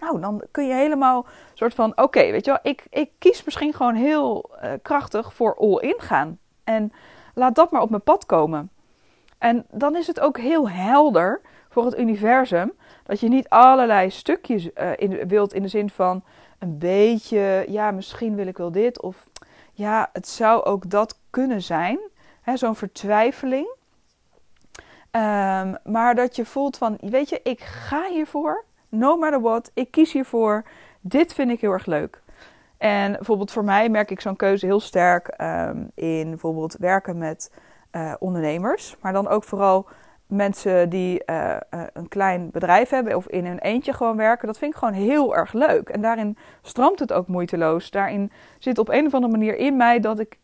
Nou, 0.00 0.20
dan 0.20 0.42
kun 0.50 0.66
je 0.66 0.74
helemaal 0.74 1.26
soort 1.54 1.74
van, 1.74 1.92
oké, 1.96 2.30
weet 2.30 2.44
je 2.44 2.50
wel, 2.50 2.72
ik, 2.72 2.86
ik 2.90 3.10
kies 3.18 3.44
misschien 3.44 3.72
gewoon 3.72 3.94
heel 3.94 4.50
uh, 4.62 4.72
krachtig 4.82 5.34
voor 5.34 5.56
all-in 5.56 5.98
gaan. 5.98 6.38
En 6.64 6.92
laat 7.34 7.54
dat 7.54 7.70
maar 7.70 7.82
op 7.82 7.90
mijn 7.90 8.02
pad 8.02 8.26
komen. 8.26 8.70
En 9.38 9.66
dan 9.70 9.96
is 9.96 10.06
het 10.06 10.20
ook 10.20 10.38
heel 10.38 10.70
helder 10.70 11.40
voor 11.70 11.84
het 11.84 11.98
universum 11.98 12.72
dat 13.02 13.20
je 13.20 13.28
niet 13.28 13.48
allerlei 13.48 14.10
stukjes 14.10 14.64
uh, 14.64 14.90
in, 14.96 15.28
wilt 15.28 15.54
in 15.54 15.62
de 15.62 15.68
zin 15.68 15.90
van 15.90 16.24
een 16.58 16.78
beetje, 16.78 17.64
ja, 17.68 17.90
misschien 17.90 18.34
wil 18.34 18.46
ik 18.46 18.56
wel 18.56 18.72
dit 18.72 19.00
of 19.00 19.26
ja, 19.72 20.10
het 20.12 20.28
zou 20.28 20.64
ook 20.64 20.90
dat 20.90 21.18
kunnen 21.30 21.62
zijn. 21.62 21.98
Zo'n 22.54 22.76
vertwijfeling. 22.76 23.66
Um, 25.10 25.76
maar 25.84 26.14
dat 26.14 26.36
je 26.36 26.44
voelt 26.44 26.76
van, 26.76 26.98
weet 27.00 27.28
je, 27.28 27.40
ik 27.42 27.60
ga 27.60 28.08
hiervoor, 28.08 28.64
no 28.88 29.16
matter 29.16 29.40
what, 29.40 29.70
ik 29.74 29.90
kies 29.90 30.12
hiervoor, 30.12 30.64
dit 31.00 31.32
vind 31.32 31.50
ik 31.50 31.60
heel 31.60 31.72
erg 31.72 31.86
leuk. 31.86 32.22
En 32.78 33.12
bijvoorbeeld 33.12 33.52
voor 33.52 33.64
mij 33.64 33.88
merk 33.88 34.10
ik 34.10 34.20
zo'n 34.20 34.36
keuze 34.36 34.66
heel 34.66 34.80
sterk 34.80 35.34
um, 35.40 35.90
in 35.94 36.28
bijvoorbeeld 36.28 36.76
werken 36.78 37.18
met 37.18 37.52
uh, 37.92 38.14
ondernemers. 38.18 38.96
Maar 39.00 39.12
dan 39.12 39.28
ook 39.28 39.44
vooral 39.44 39.88
mensen 40.30 40.88
die 40.88 41.22
uh, 41.26 41.56
uh, 41.74 41.82
een 41.92 42.08
klein 42.08 42.50
bedrijf 42.50 42.90
hebben 42.90 43.16
of 43.16 43.28
in 43.28 43.46
hun 43.46 43.58
eentje 43.58 43.92
gewoon 43.92 44.16
werken. 44.16 44.46
Dat 44.46 44.58
vind 44.58 44.72
ik 44.72 44.78
gewoon 44.78 44.94
heel 44.94 45.36
erg 45.36 45.52
leuk. 45.52 45.88
En 45.88 46.00
daarin 46.00 46.36
stroomt 46.62 46.98
het 46.98 47.12
ook 47.12 47.26
moeiteloos. 47.26 47.90
Daarin 47.90 48.32
zit 48.58 48.78
op 48.78 48.88
een 48.88 49.06
of 49.06 49.14
andere 49.14 49.32
manier 49.32 49.56
in 49.56 49.76
mij 49.76 50.00
dat 50.00 50.18
ik 50.18 50.38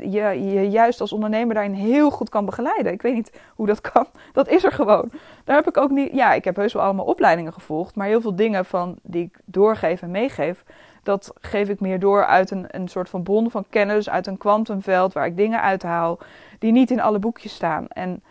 je, 0.00 0.42
je 0.52 0.70
juist 0.70 1.00
als 1.00 1.12
ondernemer 1.12 1.54
daarin 1.54 1.72
heel 1.72 2.10
goed 2.10 2.28
kan 2.28 2.44
begeleiden. 2.44 2.92
Ik 2.92 3.02
weet 3.02 3.14
niet 3.14 3.40
hoe 3.54 3.66
dat 3.66 3.80
kan. 3.80 4.06
Dat 4.32 4.48
is 4.48 4.64
er 4.64 4.72
gewoon. 4.72 5.10
Daar 5.44 5.56
heb 5.56 5.68
ik 5.68 5.76
ook 5.76 5.90
niet. 5.90 6.12
Ja, 6.12 6.32
ik 6.32 6.44
heb 6.44 6.56
heus 6.56 6.72
wel 6.72 6.82
allemaal 6.82 7.04
opleidingen 7.04 7.52
gevolgd. 7.52 7.94
Maar 7.94 8.06
heel 8.06 8.20
veel 8.20 8.36
dingen 8.36 8.64
van 8.64 8.98
die 9.02 9.24
ik 9.24 9.38
doorgeef 9.44 10.02
en 10.02 10.10
meegeef 10.10 10.64
dat 11.04 11.32
geef 11.40 11.68
ik 11.68 11.80
meer 11.80 11.98
door 11.98 12.24
uit 12.24 12.50
een, 12.50 12.64
een 12.68 12.88
soort 12.88 13.08
van 13.08 13.22
bron 13.22 13.50
van 13.50 13.64
kennis, 13.70 14.10
uit 14.10 14.26
een 14.26 14.38
kwantumveld 14.38 15.12
waar 15.12 15.26
ik 15.26 15.36
dingen 15.36 15.60
uithaal 15.60 16.18
die 16.58 16.72
niet 16.72 16.90
in 16.90 17.00
alle 17.00 17.18
boekjes 17.18 17.54
staan. 17.54 17.88
En 17.88 18.22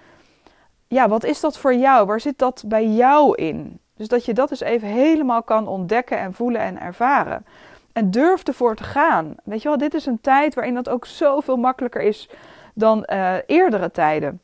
ja, 0.93 1.07
wat 1.07 1.23
is 1.23 1.39
dat 1.39 1.57
voor 1.57 1.75
jou? 1.75 2.05
Waar 2.05 2.19
zit 2.19 2.37
dat 2.37 2.63
bij 2.67 2.87
jou 2.87 3.35
in? 3.35 3.79
Dus 3.95 4.07
dat 4.07 4.25
je 4.25 4.33
dat 4.33 4.51
eens 4.51 4.59
even 4.59 4.87
helemaal 4.87 5.43
kan 5.43 5.67
ontdekken 5.67 6.17
en 6.17 6.33
voelen 6.33 6.61
en 6.61 6.79
ervaren. 6.79 7.45
En 7.93 8.11
durf 8.11 8.43
ervoor 8.43 8.75
te 8.75 8.83
gaan. 8.83 9.35
Weet 9.43 9.61
je 9.61 9.67
wel, 9.67 9.77
dit 9.77 9.93
is 9.93 10.05
een 10.05 10.21
tijd 10.21 10.53
waarin 10.53 10.73
dat 10.73 10.89
ook 10.89 11.05
zoveel 11.05 11.57
makkelijker 11.57 12.01
is 12.01 12.29
dan 12.73 13.07
uh, 13.11 13.35
eerdere 13.45 13.91
tijden. 13.91 14.41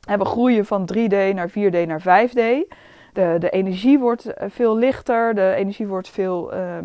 We 0.00 0.24
groeien 0.24 0.66
van 0.66 0.88
3D 0.94 1.34
naar 1.34 1.50
4D 1.50 1.86
naar 1.86 2.00
5D. 2.00 2.68
De, 3.12 3.36
de 3.38 3.50
energie 3.50 3.98
wordt 3.98 4.26
eh, 4.26 4.48
veel 4.50 4.76
lichter, 4.76 5.34
de 5.34 5.54
energie 5.54 5.86
wordt 5.86 6.08
veel 6.08 6.54
uh, 6.54 6.78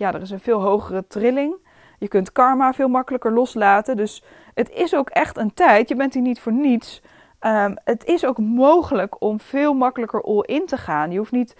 ja, 0.00 0.14
er 0.14 0.20
is 0.20 0.30
een 0.30 0.40
veel 0.40 0.60
hogere 0.60 1.06
trilling. 1.06 1.54
Je 1.98 2.08
kunt 2.08 2.32
karma 2.32 2.72
veel 2.72 2.88
makkelijker 2.88 3.32
loslaten. 3.32 3.96
Dus 3.96 4.24
het 4.54 4.70
is 4.70 4.94
ook 4.94 5.10
echt 5.10 5.36
een 5.36 5.54
tijd. 5.54 5.88
Je 5.88 5.96
bent 5.96 6.14
hier 6.14 6.22
niet 6.22 6.40
voor 6.40 6.52
niets. 6.52 7.02
Um, 7.46 7.76
het 7.84 8.04
is 8.04 8.24
ook 8.24 8.38
mogelijk 8.38 9.22
om 9.22 9.40
veel 9.40 9.74
makkelijker 9.74 10.22
all 10.22 10.42
in 10.46 10.66
te 10.66 10.76
gaan. 10.76 11.10
Je 11.10 11.18
hoeft 11.18 11.32
niet 11.32 11.56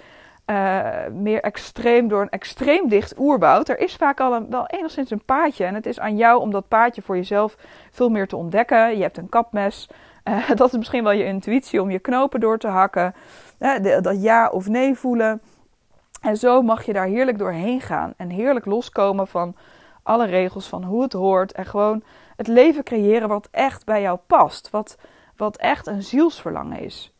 uh, 0.46 1.06
meer 1.12 1.42
extreem 1.42 2.08
door 2.08 2.22
een 2.22 2.30
extreem 2.30 2.88
dicht 2.88 3.18
oerwoud. 3.18 3.68
Er 3.68 3.78
is 3.78 3.96
vaak 3.96 4.20
al 4.20 4.34
een, 4.34 4.50
wel 4.50 4.66
enigszins 4.66 5.10
een 5.10 5.24
paadje. 5.24 5.64
En 5.64 5.74
het 5.74 5.86
is 5.86 6.00
aan 6.00 6.16
jou 6.16 6.40
om 6.40 6.50
dat 6.50 6.68
paadje 6.68 7.02
voor 7.02 7.16
jezelf 7.16 7.56
veel 7.90 8.08
meer 8.08 8.28
te 8.28 8.36
ontdekken. 8.36 8.96
Je 8.96 9.02
hebt 9.02 9.16
een 9.16 9.28
kapmes. 9.28 9.88
Uh, 10.24 10.50
dat 10.54 10.68
is 10.68 10.76
misschien 10.76 11.02
wel 11.02 11.12
je 11.12 11.24
intuïtie 11.24 11.82
om 11.82 11.90
je 11.90 11.98
knopen 11.98 12.40
door 12.40 12.58
te 12.58 12.68
hakken. 12.68 13.14
De, 13.58 13.98
dat 14.02 14.22
ja 14.22 14.48
of 14.48 14.68
nee 14.68 14.94
voelen. 14.94 15.40
En 16.20 16.36
zo 16.36 16.62
mag 16.62 16.84
je 16.84 16.92
daar 16.92 17.06
heerlijk 17.06 17.38
doorheen 17.38 17.80
gaan 17.80 18.14
en 18.16 18.30
heerlijk 18.30 18.66
loskomen 18.66 19.26
van 19.26 19.54
alle 20.02 20.26
regels 20.26 20.68
van 20.68 20.84
hoe 20.84 21.02
het 21.02 21.12
hoort 21.12 21.52
en 21.52 21.66
gewoon 21.66 22.02
het 22.36 22.46
leven 22.46 22.84
creëren 22.84 23.28
wat 23.28 23.48
echt 23.50 23.84
bij 23.84 24.00
jou 24.00 24.18
past, 24.26 24.70
wat, 24.70 24.96
wat 25.40 25.56
echt 25.56 25.86
een 25.86 26.02
zielsverlangen 26.02 26.80
is. 26.80 27.14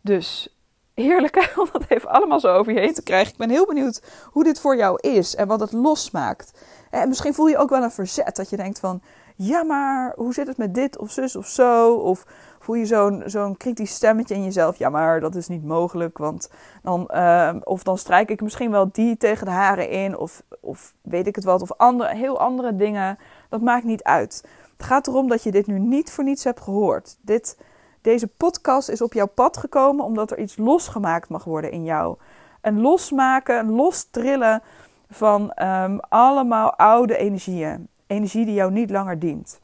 Dus 0.00 0.56
heerlijk 0.94 1.52
om 1.56 1.68
dat 1.72 1.84
even 1.88 2.10
allemaal 2.10 2.40
zo 2.40 2.54
over 2.54 2.72
je 2.72 2.80
heen 2.80 2.94
te 2.94 3.02
krijgen. 3.02 3.32
Ik 3.32 3.38
ben 3.38 3.50
heel 3.50 3.66
benieuwd 3.66 4.02
hoe 4.30 4.44
dit 4.44 4.60
voor 4.60 4.76
jou 4.76 4.98
is 5.00 5.34
en 5.34 5.46
wat 5.46 5.60
het 5.60 5.72
losmaakt. 5.72 6.64
En 6.90 7.08
misschien 7.08 7.34
voel 7.34 7.48
je 7.48 7.58
ook 7.58 7.70
wel 7.70 7.82
een 7.82 7.90
verzet 7.90 8.36
dat 8.36 8.50
je 8.50 8.56
denkt 8.56 8.80
van 8.80 9.02
ja 9.36 9.62
maar 9.62 10.12
hoe 10.16 10.32
zit 10.32 10.46
het 10.46 10.56
met 10.56 10.74
dit 10.74 10.98
of 10.98 11.10
zus 11.10 11.36
of 11.36 11.46
zo? 11.46 11.94
Of 11.94 12.26
voel 12.58 12.74
je 12.74 12.86
zo'n 12.86 13.22
zo'n 13.26 13.56
kritisch 13.56 13.94
stemmetje 13.94 14.34
in 14.34 14.44
jezelf, 14.44 14.76
ja 14.76 14.88
maar 14.88 15.20
dat 15.20 15.34
is 15.34 15.48
niet 15.48 15.64
mogelijk, 15.64 16.18
want 16.18 16.50
dan, 16.82 17.10
uh, 17.14 17.54
of 17.62 17.82
dan 17.82 17.98
strijk 17.98 18.30
ik 18.30 18.40
misschien 18.40 18.70
wel 18.70 18.88
die 18.92 19.16
tegen 19.16 19.46
de 19.46 19.52
haren 19.52 19.90
in, 19.90 20.16
of, 20.18 20.42
of 20.60 20.94
weet 21.02 21.26
ik 21.26 21.34
het 21.34 21.44
wat, 21.44 21.62
of 21.62 21.72
andere, 21.72 22.14
heel 22.14 22.40
andere 22.40 22.76
dingen, 22.76 23.18
dat 23.48 23.60
maakt 23.60 23.84
niet 23.84 24.02
uit. 24.02 24.44
Het 24.78 24.86
gaat 24.86 25.06
erom 25.06 25.28
dat 25.28 25.42
je 25.42 25.50
dit 25.50 25.66
nu 25.66 25.78
niet 25.78 26.10
voor 26.10 26.24
niets 26.24 26.44
hebt 26.44 26.60
gehoord. 26.60 27.18
Dit, 27.20 27.58
deze 28.00 28.26
podcast 28.26 28.88
is 28.88 29.02
op 29.02 29.12
jouw 29.12 29.26
pad 29.26 29.56
gekomen 29.56 30.04
omdat 30.04 30.30
er 30.30 30.38
iets 30.38 30.56
losgemaakt 30.56 31.28
mag 31.28 31.44
worden 31.44 31.70
in 31.70 31.84
jou. 31.84 32.16
Een 32.60 32.80
losmaken, 32.80 33.58
een 33.58 33.70
lostrillen 33.70 34.62
van 35.10 35.52
um, 35.62 36.00
allemaal 36.00 36.74
oude 36.74 37.16
energieën. 37.16 37.88
Energie 38.06 38.44
die 38.44 38.54
jou 38.54 38.72
niet 38.72 38.90
langer 38.90 39.18
dient. 39.18 39.60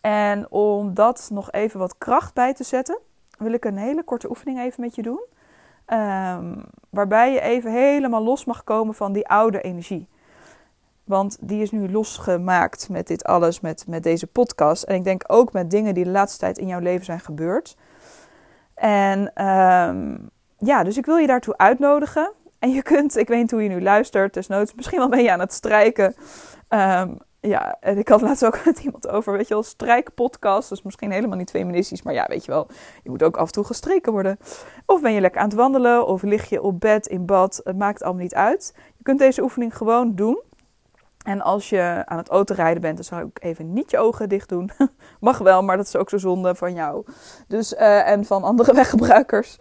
En 0.00 0.50
om 0.50 0.94
dat 0.94 1.28
nog 1.32 1.52
even 1.52 1.78
wat 1.78 1.98
kracht 1.98 2.34
bij 2.34 2.54
te 2.54 2.64
zetten, 2.64 2.98
wil 3.38 3.52
ik 3.52 3.64
een 3.64 3.76
hele 3.76 4.02
korte 4.02 4.28
oefening 4.28 4.58
even 4.58 4.80
met 4.80 4.94
je 4.94 5.02
doen. 5.02 5.20
Um, 5.86 6.64
waarbij 6.88 7.32
je 7.32 7.40
even 7.40 7.72
helemaal 7.72 8.22
los 8.22 8.44
mag 8.44 8.64
komen 8.64 8.94
van 8.94 9.12
die 9.12 9.28
oude 9.28 9.60
energie. 9.60 10.08
Want 11.10 11.36
die 11.40 11.62
is 11.62 11.70
nu 11.70 11.90
losgemaakt 11.90 12.88
met 12.88 13.06
dit 13.06 13.24
alles, 13.24 13.60
met, 13.60 13.84
met 13.86 14.02
deze 14.02 14.26
podcast. 14.26 14.82
En 14.82 14.94
ik 14.94 15.04
denk 15.04 15.24
ook 15.26 15.52
met 15.52 15.70
dingen 15.70 15.94
die 15.94 16.04
de 16.04 16.10
laatste 16.10 16.38
tijd 16.38 16.58
in 16.58 16.66
jouw 16.66 16.80
leven 16.80 17.04
zijn 17.04 17.20
gebeurd. 17.20 17.76
En 18.74 19.44
um, 19.46 20.30
ja, 20.58 20.84
dus 20.84 20.96
ik 20.96 21.06
wil 21.06 21.16
je 21.16 21.26
daartoe 21.26 21.56
uitnodigen. 21.56 22.32
En 22.58 22.70
je 22.70 22.82
kunt, 22.82 23.16
ik 23.16 23.28
weet 23.28 23.40
niet 23.40 23.50
hoe 23.50 23.62
je 23.62 23.68
nu 23.68 23.82
luistert, 23.82 24.34
desnoods 24.34 24.74
misschien 24.74 24.98
wel 24.98 25.08
ben 25.08 25.22
je 25.22 25.32
aan 25.32 25.40
het 25.40 25.52
strijken. 25.52 26.14
Um, 26.68 27.18
ja, 27.40 27.76
en 27.80 27.98
ik 27.98 28.08
had 28.08 28.20
laatst 28.20 28.44
ook 28.44 28.64
met 28.64 28.78
iemand 28.78 29.08
over, 29.08 29.32
weet 29.32 29.48
je 29.48 29.54
wel, 29.54 29.62
strijkpodcast. 29.62 30.68
Dus 30.68 30.82
misschien 30.82 31.10
helemaal 31.10 31.36
niet 31.36 31.50
feministisch, 31.50 32.02
maar 32.02 32.14
ja, 32.14 32.26
weet 32.28 32.44
je 32.44 32.50
wel, 32.50 32.66
je 33.02 33.10
moet 33.10 33.22
ook 33.22 33.36
af 33.36 33.46
en 33.46 33.52
toe 33.52 33.64
gestreken 33.64 34.12
worden. 34.12 34.38
Of 34.86 35.00
ben 35.00 35.12
je 35.12 35.20
lekker 35.20 35.40
aan 35.40 35.48
het 35.48 35.56
wandelen, 35.56 36.06
of 36.06 36.22
lig 36.22 36.48
je 36.48 36.62
op 36.62 36.80
bed, 36.80 37.06
in 37.06 37.26
bad, 37.26 37.60
het 37.64 37.78
maakt 37.78 38.02
allemaal 38.02 38.22
niet 38.22 38.34
uit. 38.34 38.74
Je 38.96 39.02
kunt 39.02 39.18
deze 39.18 39.42
oefening 39.42 39.76
gewoon 39.76 40.14
doen. 40.14 40.42
En 41.24 41.40
als 41.40 41.68
je 41.68 42.02
aan 42.04 42.18
het 42.18 42.28
autorijden 42.28 42.80
bent, 42.80 42.94
dan 42.94 43.04
zou 43.04 43.26
ik 43.26 43.42
even 43.44 43.72
niet 43.72 43.90
je 43.90 43.98
ogen 43.98 44.28
dicht 44.28 44.48
doen. 44.48 44.70
Mag 45.20 45.38
wel, 45.38 45.62
maar 45.62 45.76
dat 45.76 45.86
is 45.86 45.96
ook 45.96 46.08
zo 46.08 46.18
zonde 46.18 46.54
van 46.54 46.74
jou. 46.74 47.04
Dus, 47.48 47.72
uh, 47.72 48.08
en 48.08 48.24
van 48.24 48.42
andere 48.42 48.74
weggebruikers. 48.82 49.58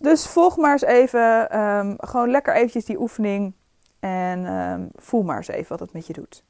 Dus 0.00 0.26
volg 0.26 0.56
maar 0.56 0.72
eens 0.72 0.82
even, 0.82 1.58
um, 1.60 1.94
gewoon 1.96 2.30
lekker 2.30 2.54
eventjes 2.54 2.84
die 2.84 3.00
oefening. 3.00 3.54
En 4.00 4.52
um, 4.52 4.90
voel 4.94 5.22
maar 5.22 5.36
eens 5.36 5.48
even 5.48 5.68
wat 5.68 5.80
het 5.80 5.92
met 5.92 6.06
je 6.06 6.12
doet. 6.12 6.44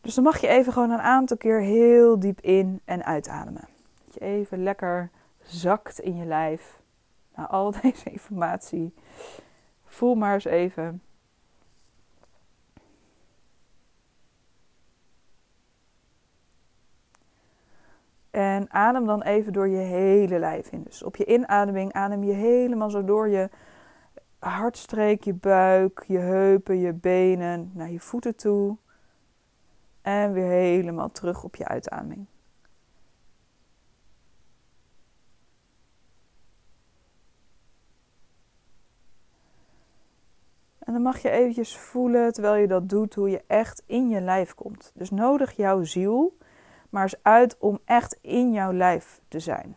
Dus 0.00 0.14
dan 0.14 0.24
mag 0.24 0.40
je 0.40 0.48
even 0.48 0.72
gewoon 0.72 0.90
een 0.90 1.00
aantal 1.00 1.36
keer 1.36 1.60
heel 1.60 2.18
diep 2.18 2.40
in 2.40 2.80
en 2.84 3.04
uitademen. 3.04 3.68
Dat 4.04 4.14
je 4.14 4.20
even 4.20 4.62
lekker 4.62 5.10
zakt 5.42 5.98
in 5.98 6.16
je 6.16 6.24
lijf. 6.24 6.80
naar 7.34 7.46
al 7.46 7.70
deze 7.82 8.10
informatie. 8.10 8.94
Voel 9.84 10.14
maar 10.14 10.34
eens 10.34 10.44
even. 10.44 11.02
En 18.34 18.70
adem 18.70 19.06
dan 19.06 19.22
even 19.22 19.52
door 19.52 19.68
je 19.68 19.76
hele 19.76 20.38
lijf 20.38 20.70
in. 20.70 20.82
Dus 20.82 21.02
op 21.02 21.16
je 21.16 21.24
inademing 21.24 21.92
adem 21.92 22.24
je 22.24 22.32
helemaal 22.32 22.90
zo 22.90 23.04
door 23.04 23.28
je 23.28 23.50
hartstreek, 24.38 25.24
je 25.24 25.34
buik, 25.34 26.04
je 26.06 26.18
heupen, 26.18 26.78
je 26.78 26.92
benen, 26.92 27.70
naar 27.74 27.90
je 27.90 28.00
voeten 28.00 28.36
toe. 28.36 28.76
En 30.02 30.32
weer 30.32 30.48
helemaal 30.48 31.10
terug 31.10 31.44
op 31.44 31.56
je 31.56 31.64
uitademing. 31.64 32.26
En 40.78 40.92
dan 40.92 41.02
mag 41.02 41.18
je 41.18 41.30
eventjes 41.30 41.76
voelen, 41.78 42.32
terwijl 42.32 42.54
je 42.54 42.66
dat 42.66 42.88
doet, 42.88 43.14
hoe 43.14 43.30
je 43.30 43.44
echt 43.46 43.82
in 43.86 44.08
je 44.08 44.20
lijf 44.20 44.54
komt. 44.54 44.92
Dus 44.94 45.10
nodig 45.10 45.52
jouw 45.52 45.82
ziel 45.82 46.36
maar 46.94 47.02
eens 47.02 47.22
uit 47.22 47.58
om 47.58 47.80
echt 47.84 48.18
in 48.20 48.52
jouw 48.52 48.72
lijf 48.72 49.20
te 49.28 49.40
zijn. 49.40 49.76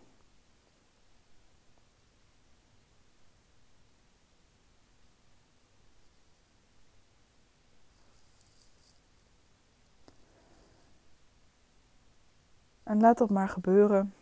En 12.83 12.99
laat 12.99 13.17
dat 13.17 13.29
maar 13.29 13.49
gebeuren. 13.49 14.13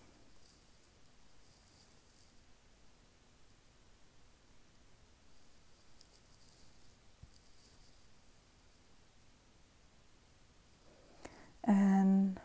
En 11.60 12.38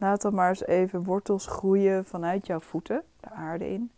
laat 0.00 0.20
dan 0.20 0.34
maar 0.34 0.48
eens 0.48 0.66
even 0.66 1.04
wortels 1.04 1.46
groeien 1.46 2.04
vanuit 2.04 2.46
jouw 2.46 2.60
voeten, 2.60 3.02
de 3.20 3.30
aarde 3.30 3.72
in. 3.72 3.90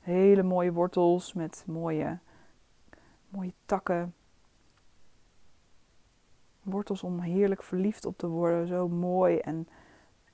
Hele 0.00 0.42
mooie 0.42 0.72
wortels 0.72 1.32
met 1.32 1.64
mooie, 1.66 2.18
mooie 3.28 3.52
takken 3.66 4.14
wortels 6.64 7.02
om 7.02 7.20
heerlijk 7.20 7.62
verliefd 7.62 8.04
op 8.04 8.18
te 8.18 8.26
worden. 8.26 8.66
Zo 8.66 8.88
mooi 8.88 9.38
en 9.38 9.68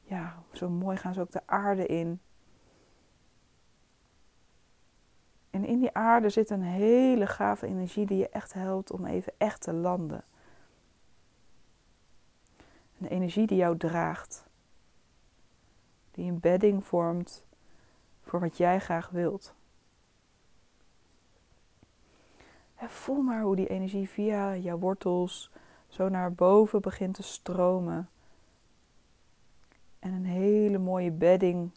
ja, 0.02 0.42
zo 0.52 0.68
mooi 0.68 0.96
gaan 0.96 1.14
ze 1.14 1.20
ook 1.20 1.32
de 1.32 1.46
aarde 1.46 1.86
in. 1.86 2.20
En 5.50 5.64
in 5.64 5.78
die 5.78 5.94
aarde 5.94 6.28
zit 6.28 6.50
een 6.50 6.62
hele 6.62 7.26
gave 7.26 7.66
energie 7.66 8.06
die 8.06 8.18
je 8.18 8.28
echt 8.28 8.52
helpt 8.52 8.90
om 8.90 9.06
even 9.06 9.32
echt 9.38 9.60
te 9.60 9.72
landen. 9.72 10.24
Een 13.00 13.06
energie 13.06 13.46
die 13.46 13.56
jou 13.56 13.76
draagt. 13.76 14.48
Die 16.20 16.28
een 16.30 16.40
bedding 16.40 16.84
vormt 16.84 17.44
voor 18.22 18.40
wat 18.40 18.56
jij 18.56 18.80
graag 18.80 19.10
wilt. 19.10 19.54
En 22.74 22.90
voel 22.90 23.22
maar 23.22 23.42
hoe 23.42 23.56
die 23.56 23.66
energie 23.68 24.08
via 24.08 24.56
jouw 24.56 24.78
wortels 24.78 25.50
zo 25.88 26.08
naar 26.08 26.32
boven 26.32 26.80
begint 26.80 27.14
te 27.14 27.22
stromen. 27.22 28.08
En 29.98 30.12
een 30.12 30.24
hele 30.24 30.78
mooie 30.78 31.10
bedding 31.10 31.70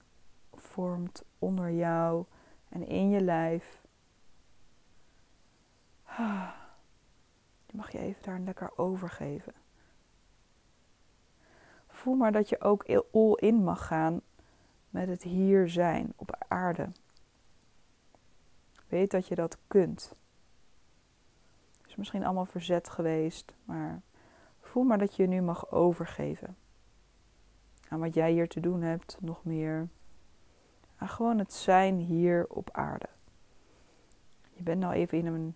vormt 0.53 1.23
onder 1.39 1.71
jou 1.71 2.25
en 2.69 2.87
in 2.87 3.09
je 3.09 3.21
lijf. 3.21 3.81
Je 7.65 7.73
mag 7.73 7.91
je 7.91 7.99
even 7.99 8.23
daar 8.23 8.39
lekker 8.39 8.77
overgeven. 8.77 9.53
Voel 11.87 12.15
maar 12.15 12.31
dat 12.31 12.49
je 12.49 12.61
ook 12.61 13.05
all 13.11 13.33
in 13.33 13.63
mag 13.63 13.87
gaan 13.87 14.21
met 14.93 15.07
het 15.07 15.23
hier 15.23 15.69
zijn 15.69 16.13
op 16.15 16.35
aarde. 16.47 16.89
Weet 18.87 19.11
dat 19.11 19.27
je 19.27 19.35
dat 19.35 19.57
kunt 19.67 20.15
is 21.93 21.99
misschien 21.99 22.23
allemaal 22.23 22.45
verzet 22.45 22.89
geweest, 22.89 23.53
maar 23.65 24.01
voel 24.61 24.83
maar 24.83 24.97
dat 24.97 25.15
je 25.15 25.21
je 25.23 25.29
nu 25.29 25.41
mag 25.41 25.71
overgeven. 25.71 26.55
Aan 27.89 27.99
wat 27.99 28.13
jij 28.13 28.31
hier 28.31 28.47
te 28.47 28.59
doen 28.59 28.81
hebt, 28.81 29.17
nog 29.21 29.43
meer. 29.43 29.87
Aan 30.97 31.09
gewoon 31.09 31.37
het 31.37 31.53
zijn 31.53 31.99
hier 31.99 32.45
op 32.49 32.69
aarde. 32.71 33.07
Je 34.53 34.63
bent 34.63 34.79
nou 34.79 34.93
even 34.93 35.17
in 35.17 35.25
een 35.25 35.55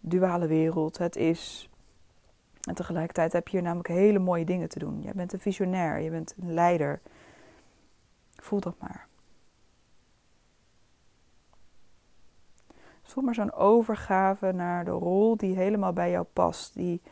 duale 0.00 0.46
wereld. 0.46 0.98
Het 0.98 1.16
is. 1.16 1.70
En 2.60 2.74
tegelijkertijd 2.74 3.32
heb 3.32 3.48
je 3.48 3.56
hier 3.56 3.62
namelijk 3.62 3.88
hele 3.88 4.18
mooie 4.18 4.44
dingen 4.44 4.68
te 4.68 4.78
doen. 4.78 5.02
Jij 5.02 5.12
bent 5.12 5.32
een 5.32 5.40
visionair, 5.40 6.00
je 6.00 6.10
bent 6.10 6.34
een 6.40 6.54
leider. 6.54 7.00
Voel 8.42 8.60
dat 8.60 8.78
maar. 8.78 9.06
voel 13.02 13.24
maar 13.24 13.34
zo'n 13.34 13.52
overgave 13.52 14.52
naar 14.52 14.84
de 14.84 14.90
rol 14.90 15.36
die 15.36 15.56
helemaal 15.56 15.92
bij 15.92 16.10
jou 16.10 16.24
past. 16.32 16.74
Die 16.74 17.02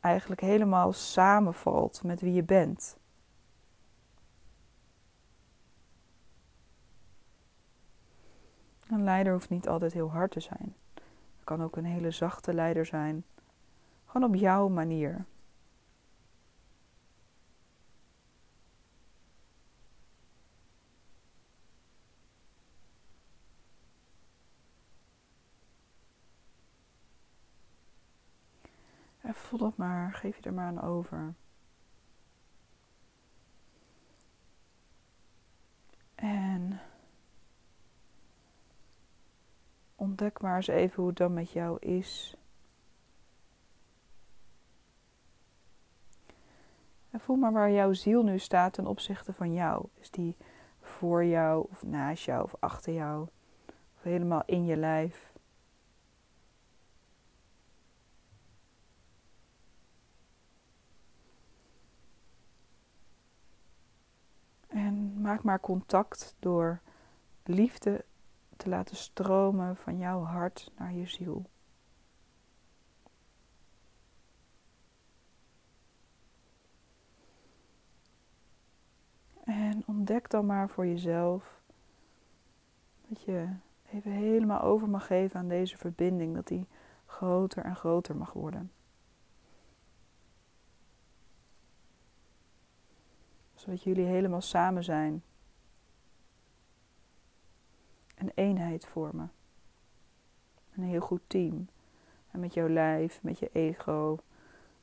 eigenlijk 0.00 0.40
helemaal 0.40 0.92
samenvalt 0.92 2.02
met 2.02 2.20
wie 2.20 2.32
je 2.32 2.42
bent. 2.42 2.96
Een 8.88 9.04
leider 9.04 9.32
hoeft 9.32 9.50
niet 9.50 9.68
altijd 9.68 9.92
heel 9.92 10.10
hard 10.10 10.30
te 10.30 10.40
zijn. 10.40 10.74
Het 11.36 11.44
kan 11.44 11.62
ook 11.62 11.76
een 11.76 11.84
hele 11.84 12.10
zachte 12.10 12.54
leider 12.54 12.86
zijn. 12.86 13.24
Gewoon 14.04 14.28
op 14.28 14.34
jouw 14.34 14.68
manier. 14.68 15.24
Voel 29.46 29.58
dat 29.58 29.76
maar, 29.76 30.12
geef 30.12 30.36
je 30.36 30.42
er 30.42 30.52
maar 30.52 30.66
aan 30.66 30.80
over. 30.80 31.34
En 36.14 36.80
ontdek 39.94 40.40
maar 40.40 40.56
eens 40.56 40.66
even 40.66 40.96
hoe 40.96 41.06
het 41.06 41.16
dan 41.16 41.32
met 41.32 41.50
jou 41.50 41.78
is. 41.78 42.36
En 47.10 47.20
voel 47.20 47.36
maar 47.36 47.52
waar 47.52 47.70
jouw 47.70 47.92
ziel 47.92 48.22
nu 48.22 48.38
staat 48.38 48.72
ten 48.72 48.86
opzichte 48.86 49.32
van 49.32 49.52
jou. 49.52 49.88
Is 49.94 50.10
die 50.10 50.36
voor 50.80 51.24
jou, 51.24 51.66
of 51.70 51.82
naast 51.82 52.24
jou, 52.24 52.42
of 52.42 52.54
achter 52.58 52.92
jou, 52.92 53.28
of 53.96 54.02
helemaal 54.02 54.42
in 54.46 54.64
je 54.64 54.76
lijf? 54.76 55.34
En 64.76 65.20
maak 65.20 65.42
maar 65.42 65.60
contact 65.60 66.36
door 66.38 66.80
liefde 67.44 68.04
te 68.56 68.68
laten 68.68 68.96
stromen 68.96 69.76
van 69.76 69.98
jouw 69.98 70.22
hart 70.22 70.72
naar 70.78 70.92
je 70.92 71.06
ziel. 71.06 71.44
En 79.44 79.82
ontdek 79.86 80.30
dan 80.30 80.46
maar 80.46 80.68
voor 80.68 80.86
jezelf 80.86 81.60
dat 83.08 83.22
je 83.22 83.48
even 83.92 84.10
helemaal 84.10 84.60
over 84.60 84.88
mag 84.88 85.06
geven 85.06 85.40
aan 85.40 85.48
deze 85.48 85.76
verbinding, 85.76 86.34
dat 86.34 86.46
die 86.46 86.68
groter 87.06 87.64
en 87.64 87.76
groter 87.76 88.16
mag 88.16 88.32
worden. 88.32 88.70
Zodat 93.66 93.82
jullie 93.82 94.04
helemaal 94.04 94.40
samen 94.40 94.84
zijn. 94.84 95.22
Een 98.14 98.32
eenheid 98.34 98.86
vormen. 98.86 99.32
Een 100.76 100.82
heel 100.82 101.00
goed 101.00 101.20
team. 101.26 101.68
En 102.30 102.40
met 102.40 102.54
jouw 102.54 102.68
lijf, 102.68 103.22
met 103.22 103.38
je 103.38 103.50
ego, 103.52 104.18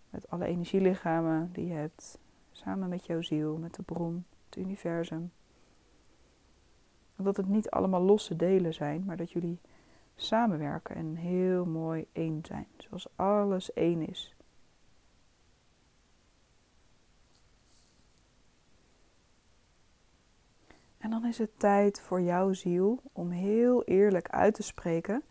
met 0.10 0.30
alle 0.30 0.46
energielichamen 0.46 1.50
die 1.54 1.68
je 1.68 1.74
hebt. 1.74 2.18
Samen 2.52 2.90
met 2.90 3.06
jouw 3.06 3.22
ziel, 3.22 3.58
met 3.58 3.76
de 3.76 3.84
bron 3.84 4.26
het 4.46 4.58
universum. 4.58 5.32
Dat 7.16 7.38
het 7.38 7.48
niet 7.48 7.70
allemaal 7.70 8.02
losse 8.02 8.36
delen 8.36 8.74
zijn, 8.74 9.04
maar 9.06 9.18
dat 9.18 9.32
jullie 9.32 9.60
samenwerken 10.16 10.96
en 10.96 11.16
heel 11.16 11.66
mooi 11.66 12.06
één 12.12 12.40
zijn. 12.46 12.68
Zoals 12.78 13.08
alles 13.16 13.74
één 13.74 14.08
is. 14.08 14.33
En 21.04 21.10
dan 21.10 21.26
is 21.26 21.38
het 21.38 21.60
tijd 21.60 22.02
voor 22.02 22.22
jouw 22.22 22.54
ziel 22.54 23.02
om 23.12 23.30
heel 23.30 23.84
eerlijk 23.84 24.30
uit 24.30 24.54
te 24.54 24.64
spreken 24.64 25.24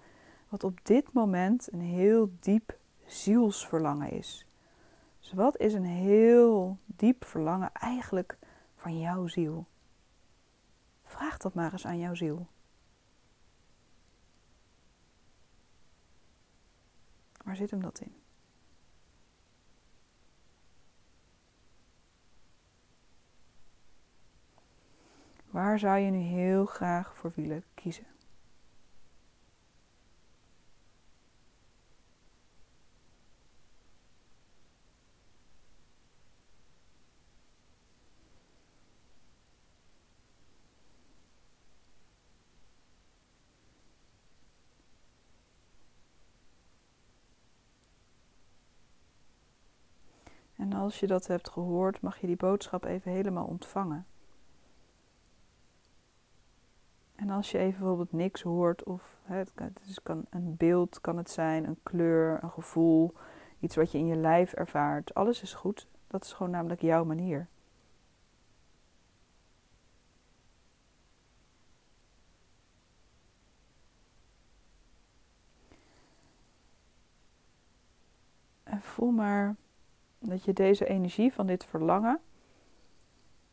wat 0.48 0.64
op 0.64 0.84
dit 0.84 1.12
moment 1.12 1.72
een 1.72 1.80
heel 1.80 2.32
diep 2.40 2.78
zielsverlangen 3.06 4.10
is. 4.10 4.46
Dus 5.20 5.32
wat 5.32 5.58
is 5.58 5.74
een 5.74 5.84
heel 5.84 6.78
diep 6.86 7.24
verlangen 7.24 7.72
eigenlijk 7.72 8.38
van 8.76 8.98
jouw 8.98 9.26
ziel. 9.26 9.66
Vraag 11.04 11.36
dat 11.36 11.54
maar 11.54 11.72
eens 11.72 11.86
aan 11.86 11.98
jouw 11.98 12.14
ziel. 12.14 12.46
Waar 17.44 17.56
zit 17.56 17.70
hem 17.70 17.82
dat 17.82 18.00
in? 18.00 18.21
Waar 25.52 25.78
zou 25.78 25.98
je 25.98 26.10
nu 26.10 26.18
heel 26.18 26.66
graag 26.66 27.16
voor 27.16 27.32
willen 27.34 27.64
kiezen? 27.74 28.06
En 50.56 50.72
als 50.72 51.00
je 51.00 51.06
dat 51.06 51.26
hebt 51.26 51.48
gehoord, 51.48 52.00
mag 52.00 52.18
je 52.18 52.26
die 52.26 52.36
boodschap 52.36 52.84
even 52.84 53.12
helemaal 53.12 53.46
ontvangen. 53.46 54.06
En 57.22 57.30
als 57.30 57.50
je 57.50 57.58
even 57.58 57.78
bijvoorbeeld 57.78 58.12
niks 58.12 58.42
hoort, 58.42 58.84
of 58.84 59.16
hè, 59.22 59.36
het, 59.36 59.52
het 59.54 60.02
kan 60.02 60.24
een 60.30 60.56
beeld 60.56 61.00
kan 61.00 61.16
het 61.16 61.30
zijn, 61.30 61.64
een 61.66 61.78
kleur, 61.82 62.38
een 62.42 62.50
gevoel, 62.50 63.14
iets 63.60 63.76
wat 63.76 63.92
je 63.92 63.98
in 63.98 64.06
je 64.06 64.16
lijf 64.16 64.52
ervaart, 64.52 65.14
alles 65.14 65.42
is 65.42 65.54
goed. 65.54 65.86
Dat 66.06 66.24
is 66.24 66.32
gewoon 66.32 66.52
namelijk 66.52 66.80
jouw 66.80 67.04
manier. 67.04 67.48
En 78.62 78.82
voel 78.82 79.10
maar 79.10 79.56
dat 80.18 80.44
je 80.44 80.52
deze 80.52 80.86
energie 80.86 81.32
van 81.32 81.46
dit 81.46 81.64
verlangen, 81.64 82.20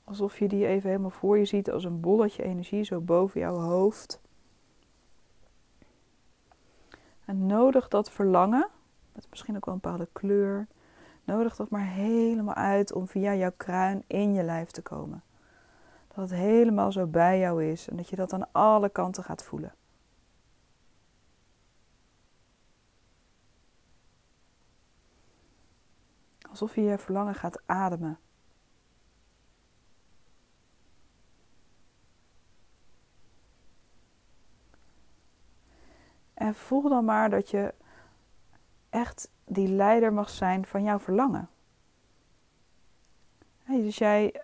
alsof 0.09 0.39
je 0.39 0.47
die 0.47 0.67
even 0.67 0.89
helemaal 0.89 1.09
voor 1.09 1.37
je 1.37 1.45
ziet 1.45 1.71
als 1.71 1.83
een 1.83 1.99
bolletje 1.99 2.43
energie 2.43 2.83
zo 2.83 2.99
boven 2.99 3.39
jouw 3.39 3.57
hoofd. 3.57 4.21
En 7.25 7.45
nodig 7.45 7.87
dat 7.87 8.11
verlangen, 8.11 8.67
met 9.15 9.27
misschien 9.29 9.55
ook 9.55 9.65
wel 9.65 9.73
een 9.73 9.79
bepaalde 9.79 10.09
kleur, 10.11 10.67
nodig 11.23 11.55
dat 11.55 11.69
maar 11.69 11.87
helemaal 11.87 12.55
uit 12.55 12.93
om 12.93 13.07
via 13.07 13.35
jouw 13.35 13.51
kruin 13.57 14.03
in 14.07 14.33
je 14.33 14.43
lijf 14.43 14.71
te 14.71 14.81
komen. 14.81 15.23
Dat 16.07 16.29
het 16.29 16.39
helemaal 16.39 16.91
zo 16.91 17.07
bij 17.07 17.39
jou 17.39 17.65
is 17.65 17.89
en 17.89 17.95
dat 17.95 18.09
je 18.09 18.15
dat 18.15 18.33
aan 18.33 18.51
alle 18.51 18.89
kanten 18.89 19.23
gaat 19.23 19.43
voelen. 19.43 19.73
Alsof 26.49 26.75
je 26.75 26.81
je 26.81 26.97
verlangen 26.97 27.35
gaat 27.35 27.61
ademen. 27.65 28.19
En 36.39 36.55
voel 36.55 36.89
dan 36.89 37.05
maar 37.05 37.29
dat 37.29 37.49
je 37.49 37.73
echt 38.89 39.31
die 39.45 39.67
leider 39.67 40.13
mag 40.13 40.29
zijn 40.29 40.65
van 40.65 40.83
jouw 40.83 40.99
verlangen. 40.99 41.49
Dus 43.67 43.97
jij 43.97 44.41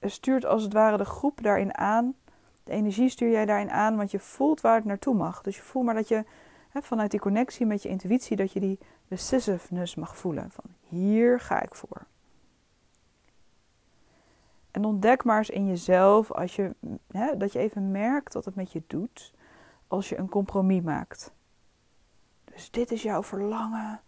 stuurt 0.00 0.44
als 0.44 0.62
het 0.62 0.72
ware 0.72 0.96
de 0.96 1.04
groep 1.04 1.42
daarin 1.42 1.76
aan. 1.76 2.14
De 2.64 2.72
energie 2.72 3.08
stuur 3.08 3.30
jij 3.30 3.46
daarin 3.46 3.70
aan, 3.70 3.96
want 3.96 4.10
je 4.10 4.18
voelt 4.18 4.60
waar 4.60 4.74
het 4.74 4.84
naartoe 4.84 5.14
mag. 5.14 5.42
Dus 5.42 5.56
je 5.56 5.62
voelt 5.62 5.84
maar 5.84 5.94
dat 5.94 6.08
je 6.08 6.24
vanuit 6.72 7.10
die 7.10 7.20
connectie 7.20 7.66
met 7.66 7.82
je 7.82 7.88
intuïtie, 7.88 8.36
dat 8.36 8.52
je 8.52 8.60
die 8.60 8.78
decisiveness 9.08 9.94
mag 9.94 10.16
voelen. 10.16 10.50
Van 10.50 10.64
hier 10.88 11.40
ga 11.40 11.62
ik 11.62 11.74
voor. 11.74 12.06
En 14.70 14.84
ontdek 14.84 15.24
maar 15.24 15.38
eens 15.38 15.50
in 15.50 15.66
jezelf 15.66 16.32
als 16.32 16.56
je, 16.56 16.74
dat 17.36 17.52
je 17.52 17.58
even 17.58 17.90
merkt 17.90 18.34
wat 18.34 18.44
het 18.44 18.54
met 18.54 18.72
je 18.72 18.82
doet 18.86 19.32
als 19.92 20.08
je 20.08 20.18
een 20.18 20.28
compromis 20.28 20.82
maakt. 20.82 21.32
Dus 22.44 22.70
dit 22.70 22.90
is 22.90 23.02
jouw 23.02 23.22
verlangen. 23.22 24.00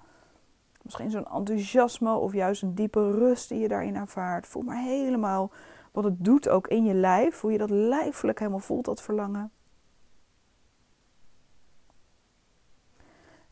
Misschien 0.82 1.10
zo'n 1.10 1.30
enthousiasme 1.30 2.14
of 2.14 2.32
juist 2.32 2.62
een 2.62 2.74
diepe 2.74 3.10
rust 3.10 3.48
die 3.48 3.58
je 3.58 3.68
daarin 3.68 3.96
ervaart. 3.96 4.46
Voel 4.46 4.62
maar 4.62 4.82
helemaal 4.82 5.50
wat 5.92 6.04
het 6.04 6.24
doet 6.24 6.48
ook 6.48 6.68
in 6.68 6.84
je 6.84 6.94
lijf. 6.94 7.40
Hoe 7.40 7.52
je 7.52 7.58
dat 7.58 7.70
lijfelijk 7.70 8.38
helemaal 8.38 8.60
voelt, 8.60 8.84
dat 8.84 9.02
verlangen. 9.02 9.52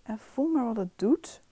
En 0.03 0.19
voel 0.19 0.49
maar 0.49 0.65
wat 0.65 0.77
het 0.77 0.99
doet. 0.99 1.43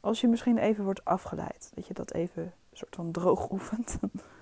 Als 0.00 0.20
je 0.20 0.28
misschien 0.28 0.58
even 0.58 0.84
wordt 0.84 1.04
afgeleid. 1.04 1.72
Dat 1.74 1.86
je 1.86 1.94
dat 1.94 2.12
even 2.12 2.54
soort 2.72 2.94
van 2.94 3.12
droog 3.12 3.50
oefent. 3.50 3.98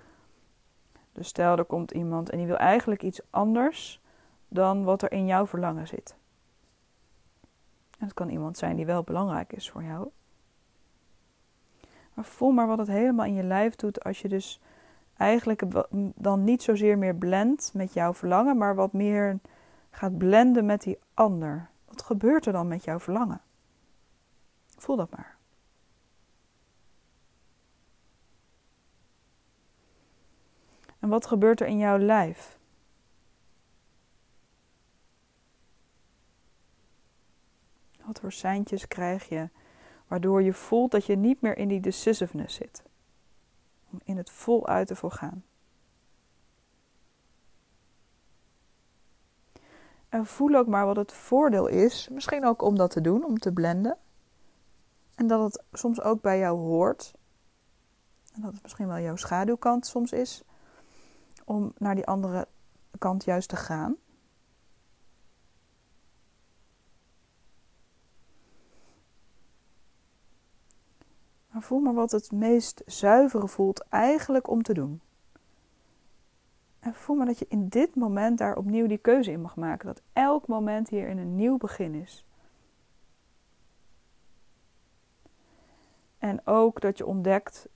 Dus 1.19 1.27
stel 1.27 1.57
er 1.57 1.65
komt 1.65 1.91
iemand 1.91 2.29
en 2.29 2.37
die 2.37 2.47
wil 2.47 2.57
eigenlijk 2.57 3.03
iets 3.03 3.21
anders 3.29 4.01
dan 4.47 4.83
wat 4.83 5.01
er 5.01 5.11
in 5.11 5.25
jouw 5.25 5.45
verlangen 5.45 5.87
zit. 5.87 6.15
En 7.97 8.05
het 8.05 8.13
kan 8.13 8.29
iemand 8.29 8.57
zijn 8.57 8.75
die 8.75 8.85
wel 8.85 9.03
belangrijk 9.03 9.53
is 9.53 9.69
voor 9.69 9.83
jou. 9.83 10.09
Maar 12.13 12.25
voel 12.25 12.51
maar 12.51 12.67
wat 12.67 12.77
het 12.77 12.87
helemaal 12.87 13.25
in 13.25 13.33
je 13.33 13.43
lijf 13.43 13.75
doet 13.75 14.03
als 14.03 14.21
je 14.21 14.27
dus 14.27 14.61
eigenlijk 15.17 15.63
dan 16.15 16.43
niet 16.43 16.63
zozeer 16.63 16.97
meer 16.97 17.15
blendt 17.15 17.73
met 17.73 17.93
jouw 17.93 18.13
verlangen, 18.13 18.57
maar 18.57 18.75
wat 18.75 18.93
meer 18.93 19.39
gaat 19.91 20.17
blenden 20.17 20.65
met 20.65 20.81
die 20.81 20.99
ander. 21.13 21.69
Wat 21.85 22.01
gebeurt 22.01 22.45
er 22.45 22.53
dan 22.53 22.67
met 22.67 22.83
jouw 22.83 22.99
verlangen? 22.99 23.41
Voel 24.77 24.95
dat 24.95 25.09
maar. 25.09 25.37
En 31.09 31.15
wat 31.15 31.25
gebeurt 31.25 31.61
er 31.61 31.67
in 31.67 31.77
jouw 31.77 31.97
lijf? 31.97 32.59
Wat 38.05 38.19
voor 38.19 38.31
seintjes 38.31 38.87
krijg 38.87 39.29
je 39.29 39.49
waardoor 40.07 40.41
je 40.41 40.53
voelt 40.53 40.91
dat 40.91 41.05
je 41.05 41.15
niet 41.15 41.41
meer 41.41 41.57
in 41.57 41.67
die 41.67 41.79
decisiveness 41.79 42.55
zit? 42.55 42.83
Om 43.91 43.99
in 44.03 44.17
het 44.17 44.29
voluit 44.29 44.87
te 44.87 44.95
volgaan. 44.95 45.43
En 50.09 50.25
voel 50.25 50.55
ook 50.55 50.67
maar 50.67 50.85
wat 50.85 50.95
het 50.95 51.13
voordeel 51.13 51.67
is, 51.67 52.09
misschien 52.09 52.45
ook 52.45 52.61
om 52.61 52.75
dat 52.75 52.91
te 52.91 53.01
doen, 53.01 53.25
om 53.25 53.37
te 53.37 53.53
blenden. 53.53 53.97
En 55.15 55.27
dat 55.27 55.43
het 55.43 55.63
soms 55.71 56.01
ook 56.01 56.21
bij 56.21 56.39
jou 56.39 56.57
hoort. 56.57 57.13
En 58.33 58.41
dat 58.41 58.53
het 58.53 58.61
misschien 58.61 58.87
wel 58.87 58.99
jouw 58.99 59.15
schaduwkant 59.15 59.85
soms 59.85 60.11
is. 60.11 60.43
Om 61.49 61.73
naar 61.77 61.95
die 61.95 62.05
andere 62.05 62.47
kant 62.99 63.23
juist 63.23 63.49
te 63.49 63.55
gaan. 63.55 63.95
Maar 71.51 71.61
voel 71.61 71.79
maar 71.79 71.93
wat 71.93 72.11
het 72.11 72.31
meest 72.31 72.81
zuivere 72.85 73.47
voelt 73.47 73.79
eigenlijk 73.89 74.47
om 74.47 74.63
te 74.63 74.73
doen. 74.73 75.01
En 76.79 76.93
voel 76.93 77.15
maar 77.15 77.25
dat 77.25 77.39
je 77.39 77.45
in 77.49 77.67
dit 77.67 77.95
moment 77.95 78.37
daar 78.37 78.55
opnieuw 78.55 78.87
die 78.87 78.97
keuze 78.97 79.31
in 79.31 79.41
mag 79.41 79.55
maken. 79.55 79.87
Dat 79.87 80.01
elk 80.13 80.47
moment 80.47 80.89
hier 80.89 81.07
in 81.07 81.17
een 81.17 81.35
nieuw 81.35 81.57
begin 81.57 81.93
is. 81.93 82.25
En 86.17 86.47
ook 86.47 86.81
dat 86.81 86.97
je 86.97 87.05
ontdekt, 87.05 87.67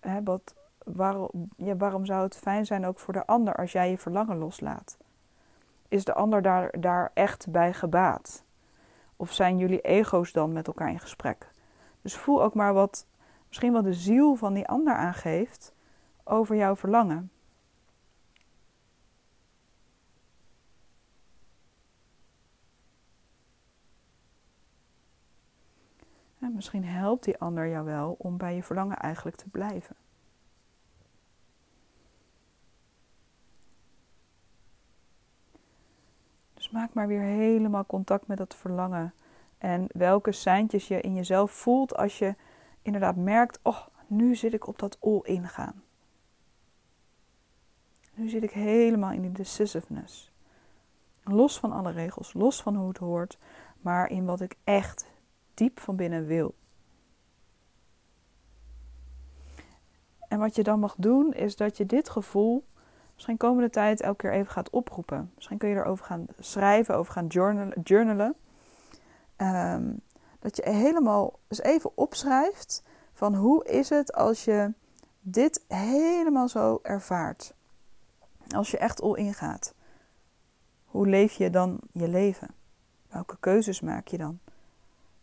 hè, 0.00 0.22
wat, 0.22 0.54
waarom, 0.94 1.28
ja, 1.56 1.76
waarom 1.76 2.04
zou 2.04 2.22
het 2.22 2.36
fijn 2.36 2.66
zijn 2.66 2.86
ook 2.86 2.98
voor 2.98 3.12
de 3.12 3.26
ander 3.26 3.54
als 3.54 3.72
jij 3.72 3.90
je 3.90 3.98
verlangen 3.98 4.38
loslaat? 4.38 4.98
Is 5.88 6.04
de 6.04 6.14
ander 6.14 6.42
daar, 6.80 7.10
echt 7.14 7.50
bij 7.50 7.72
gebaat? 7.72 8.44
Of 9.16 9.32
zijn 9.32 9.58
jullie 9.58 9.80
ego's 9.80 10.32
dan 10.32 10.52
met 10.52 10.66
elkaar 10.66 10.90
in 10.90 11.00
gesprek? 11.00 11.52
Dus 12.02 12.16
voel 12.16 12.42
ook 12.42 12.54
maar 12.54 12.74
wat 12.74 13.06
misschien 13.48 13.72
wel 13.72 13.82
de 13.82 13.92
ziel 13.92 14.34
van 14.34 14.54
die 14.54 14.68
ander 14.68 14.94
aangeeft 14.94 15.72
over 16.24 16.56
jouw 16.56 16.76
verlangen. 16.76 17.30
En 26.38 26.54
misschien 26.54 26.84
helpt 26.84 27.24
die 27.24 27.38
ander 27.38 27.68
jou 27.68 27.84
wel 27.84 28.14
om 28.18 28.36
bij 28.36 28.54
je 28.54 28.62
verlangen 28.62 28.96
eigenlijk 28.96 29.36
te 29.36 29.48
blijven. 29.48 29.96
Maak 36.70 36.94
maar 36.94 37.06
weer 37.06 37.22
helemaal 37.22 37.86
contact 37.86 38.26
met 38.26 38.38
dat 38.38 38.54
verlangen. 38.54 39.14
En 39.58 39.86
welke 39.92 40.32
seintjes 40.32 40.88
je 40.88 41.00
in 41.00 41.14
jezelf 41.14 41.50
voelt 41.50 41.96
als 41.96 42.18
je 42.18 42.34
inderdaad 42.82 43.16
merkt: 43.16 43.60
oh, 43.62 43.86
nu 44.06 44.34
zit 44.36 44.54
ik 44.54 44.66
op 44.66 44.78
dat 44.78 44.96
all-in 45.00 45.48
gaan. 45.48 45.82
Nu 48.14 48.28
zit 48.28 48.42
ik 48.42 48.50
helemaal 48.50 49.12
in 49.12 49.22
die 49.22 49.32
decisiveness. 49.32 50.32
Los 51.24 51.58
van 51.58 51.72
alle 51.72 51.90
regels, 51.90 52.32
los 52.32 52.62
van 52.62 52.76
hoe 52.76 52.88
het 52.88 52.98
hoort, 52.98 53.38
maar 53.80 54.10
in 54.10 54.24
wat 54.24 54.40
ik 54.40 54.56
echt 54.64 55.10
diep 55.54 55.80
van 55.80 55.96
binnen 55.96 56.26
wil. 56.26 56.54
En 60.28 60.38
wat 60.38 60.54
je 60.54 60.62
dan 60.62 60.80
mag 60.80 60.94
doen, 60.98 61.32
is 61.32 61.56
dat 61.56 61.76
je 61.76 61.86
dit 61.86 62.08
gevoel 62.08 62.64
misschien 63.18 63.36
komende 63.36 63.70
tijd 63.70 64.00
elke 64.00 64.16
keer 64.16 64.32
even 64.32 64.52
gaat 64.52 64.70
oproepen. 64.70 65.30
Misschien 65.34 65.58
kun 65.58 65.68
je 65.68 65.74
erover 65.74 66.04
gaan 66.04 66.26
schrijven, 66.38 66.96
over 66.96 67.12
gaan 67.12 67.26
journalen. 67.82 68.34
Ehm, 69.36 69.92
dat 70.38 70.56
je 70.56 70.70
helemaal 70.70 71.38
eens 71.48 71.62
even 71.62 71.96
opschrijft 71.96 72.82
van 73.12 73.34
hoe 73.34 73.64
is 73.64 73.88
het 73.88 74.12
als 74.12 74.44
je 74.44 74.72
dit 75.20 75.64
helemaal 75.68 76.48
zo 76.48 76.78
ervaart. 76.82 77.54
Als 78.54 78.70
je 78.70 78.78
echt 78.78 79.00
al 79.00 79.14
ingaat. 79.14 79.74
Hoe 80.84 81.06
leef 81.06 81.32
je 81.32 81.50
dan 81.50 81.80
je 81.92 82.08
leven? 82.08 82.48
Welke 83.08 83.36
keuzes 83.40 83.80
maak 83.80 84.08
je 84.08 84.18
dan? 84.18 84.38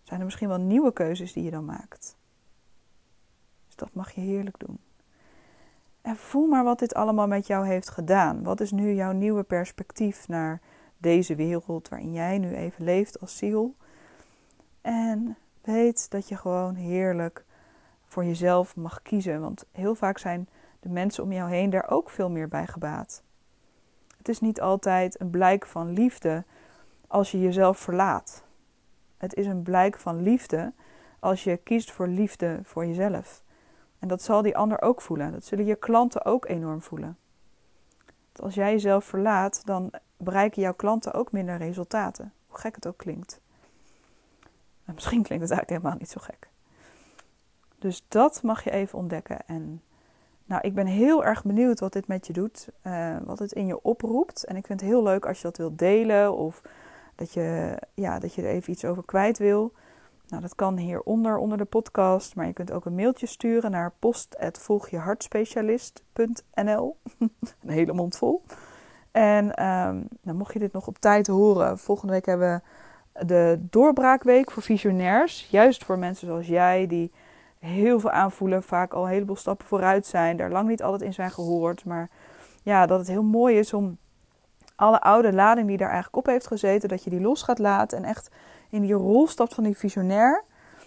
Zijn 0.03 0.19
er 0.19 0.25
misschien 0.25 0.47
wel 0.47 0.59
nieuwe 0.59 0.93
keuzes 0.93 1.33
die 1.33 1.43
je 1.43 1.51
dan 1.51 1.65
maakt? 1.65 2.15
Dus 3.65 3.75
dat 3.75 3.93
mag 3.93 4.11
je 4.11 4.21
heerlijk 4.21 4.59
doen. 4.59 4.79
En 6.05 6.15
voel 6.15 6.47
maar 6.47 6.63
wat 6.63 6.79
dit 6.79 6.93
allemaal 6.93 7.27
met 7.27 7.47
jou 7.47 7.67
heeft 7.67 7.89
gedaan. 7.89 8.43
Wat 8.43 8.59
is 8.59 8.71
nu 8.71 8.93
jouw 8.93 9.11
nieuwe 9.11 9.43
perspectief 9.43 10.27
naar 10.27 10.61
deze 10.97 11.35
wereld 11.35 11.89
waarin 11.89 12.13
jij 12.13 12.37
nu 12.37 12.55
even 12.55 12.83
leeft 12.83 13.19
als 13.21 13.37
ziel? 13.37 13.73
En 14.81 15.37
weet 15.61 16.11
dat 16.11 16.27
je 16.27 16.35
gewoon 16.35 16.75
heerlijk 16.75 17.45
voor 18.05 18.25
jezelf 18.25 18.75
mag 18.75 19.01
kiezen. 19.01 19.41
Want 19.41 19.65
heel 19.71 19.95
vaak 19.95 20.17
zijn 20.17 20.49
de 20.79 20.89
mensen 20.89 21.23
om 21.23 21.31
jou 21.31 21.49
heen 21.49 21.69
daar 21.69 21.89
ook 21.89 22.09
veel 22.09 22.29
meer 22.29 22.47
bij 22.47 22.67
gebaat. 22.67 23.23
Het 24.17 24.29
is 24.29 24.39
niet 24.39 24.61
altijd 24.61 25.19
een 25.19 25.29
blijk 25.29 25.65
van 25.65 25.89
liefde 25.89 26.43
als 27.07 27.31
je 27.31 27.39
jezelf 27.39 27.77
verlaat. 27.77 28.43
Het 29.17 29.33
is 29.33 29.45
een 29.45 29.63
blijk 29.63 29.97
van 29.97 30.21
liefde 30.21 30.73
als 31.19 31.43
je 31.43 31.57
kiest 31.57 31.91
voor 31.91 32.07
liefde 32.07 32.59
voor 32.63 32.85
jezelf. 32.85 33.43
En 33.99 34.07
dat 34.07 34.21
zal 34.21 34.41
die 34.41 34.57
ander 34.57 34.81
ook 34.81 35.01
voelen. 35.01 35.31
Dat 35.31 35.45
zullen 35.45 35.65
je 35.65 35.75
klanten 35.75 36.25
ook 36.25 36.45
enorm 36.47 36.81
voelen. 36.81 37.17
als 38.41 38.53
jij 38.53 38.71
jezelf 38.71 39.05
verlaat, 39.05 39.61
dan 39.65 39.91
bereiken 40.17 40.61
jouw 40.61 40.73
klanten 40.73 41.13
ook 41.13 41.31
minder 41.31 41.57
resultaten. 41.57 42.33
Hoe 42.47 42.59
gek 42.59 42.75
het 42.75 42.87
ook 42.87 42.97
klinkt. 42.97 43.39
En 44.85 44.93
misschien 44.93 45.23
klinkt 45.23 45.43
het 45.43 45.51
eigenlijk 45.51 45.69
helemaal 45.69 45.97
niet 45.97 46.09
zo 46.09 46.21
gek. 46.21 46.49
Dus 47.79 48.05
dat 48.07 48.43
mag 48.43 48.63
je 48.63 48.71
even 48.71 48.99
ontdekken. 48.99 49.47
En 49.47 49.81
nou, 50.45 50.61
ik 50.61 50.73
ben 50.73 50.85
heel 50.85 51.25
erg 51.25 51.43
benieuwd 51.43 51.79
wat 51.79 51.93
dit 51.93 52.07
met 52.07 52.27
je 52.27 52.33
doet. 52.33 52.69
Uh, 52.83 53.17
wat 53.23 53.39
het 53.39 53.51
in 53.51 53.65
je 53.65 53.81
oproept. 53.81 54.43
En 54.43 54.55
ik 54.55 54.65
vind 54.65 54.79
het 54.79 54.89
heel 54.89 55.03
leuk 55.03 55.25
als 55.25 55.37
je 55.37 55.43
dat 55.43 55.57
wilt 55.57 55.79
delen. 55.79 56.35
Of 56.35 56.61
dat 57.15 57.33
je, 57.33 57.77
ja, 57.93 58.19
dat 58.19 58.33
je 58.33 58.41
er 58.41 58.47
even 58.47 58.71
iets 58.71 58.85
over 58.85 59.05
kwijt 59.05 59.37
wil. 59.37 59.73
Nou, 60.27 60.41
dat 60.41 60.55
kan 60.55 60.77
hieronder, 60.77 61.37
onder 61.37 61.57
de 61.57 61.65
podcast. 61.65 62.35
Maar 62.35 62.47
je 62.47 62.53
kunt 62.53 62.71
ook 62.71 62.85
een 62.85 62.95
mailtje 62.95 63.25
sturen 63.25 63.71
naar 63.71 63.93
post.volgjehartspecialist.nl 63.99 66.97
Een 67.61 67.69
hele 67.69 67.93
mond 67.93 68.17
vol. 68.17 68.43
En 69.11 69.45
um, 69.45 70.07
nou, 70.21 70.37
mocht 70.37 70.53
je 70.53 70.59
dit 70.59 70.73
nog 70.73 70.87
op 70.87 70.99
tijd 70.99 71.27
horen, 71.27 71.77
volgende 71.77 72.13
week 72.13 72.25
hebben 72.25 72.63
we 73.13 73.25
de 73.25 73.59
doorbraakweek 73.69 74.51
voor 74.51 74.63
visionairs. 74.63 75.47
Juist 75.49 75.83
voor 75.83 75.99
mensen 75.99 76.27
zoals 76.27 76.47
jij, 76.47 76.87
die 76.87 77.11
heel 77.59 77.99
veel 77.99 78.11
aanvoelen, 78.11 78.63
vaak 78.63 78.93
al 78.93 79.03
een 79.03 79.11
heleboel 79.11 79.35
stappen 79.35 79.67
vooruit 79.67 80.05
zijn, 80.05 80.37
daar 80.37 80.51
lang 80.51 80.67
niet 80.67 80.83
altijd 80.83 81.01
in 81.01 81.13
zijn 81.13 81.31
gehoord. 81.31 81.85
Maar 81.85 82.09
ja, 82.63 82.85
dat 82.85 82.99
het 82.99 83.07
heel 83.07 83.23
mooi 83.23 83.57
is 83.57 83.73
om 83.73 83.97
alle 84.75 85.01
oude 85.01 85.33
lading 85.33 85.67
die 85.67 85.77
daar 85.77 85.89
eigenlijk 85.89 86.17
op 86.17 86.25
heeft 86.25 86.47
gezeten, 86.47 86.89
dat 86.89 87.03
je 87.03 87.09
die 87.09 87.21
los 87.21 87.41
gaat 87.41 87.59
laten 87.59 87.97
en 87.97 88.03
echt 88.03 88.29
in 88.69 88.81
die 88.81 88.93
rol 88.93 89.27
stapt 89.27 89.53
van 89.53 89.63
die 89.63 89.77
visionair. 89.77 90.43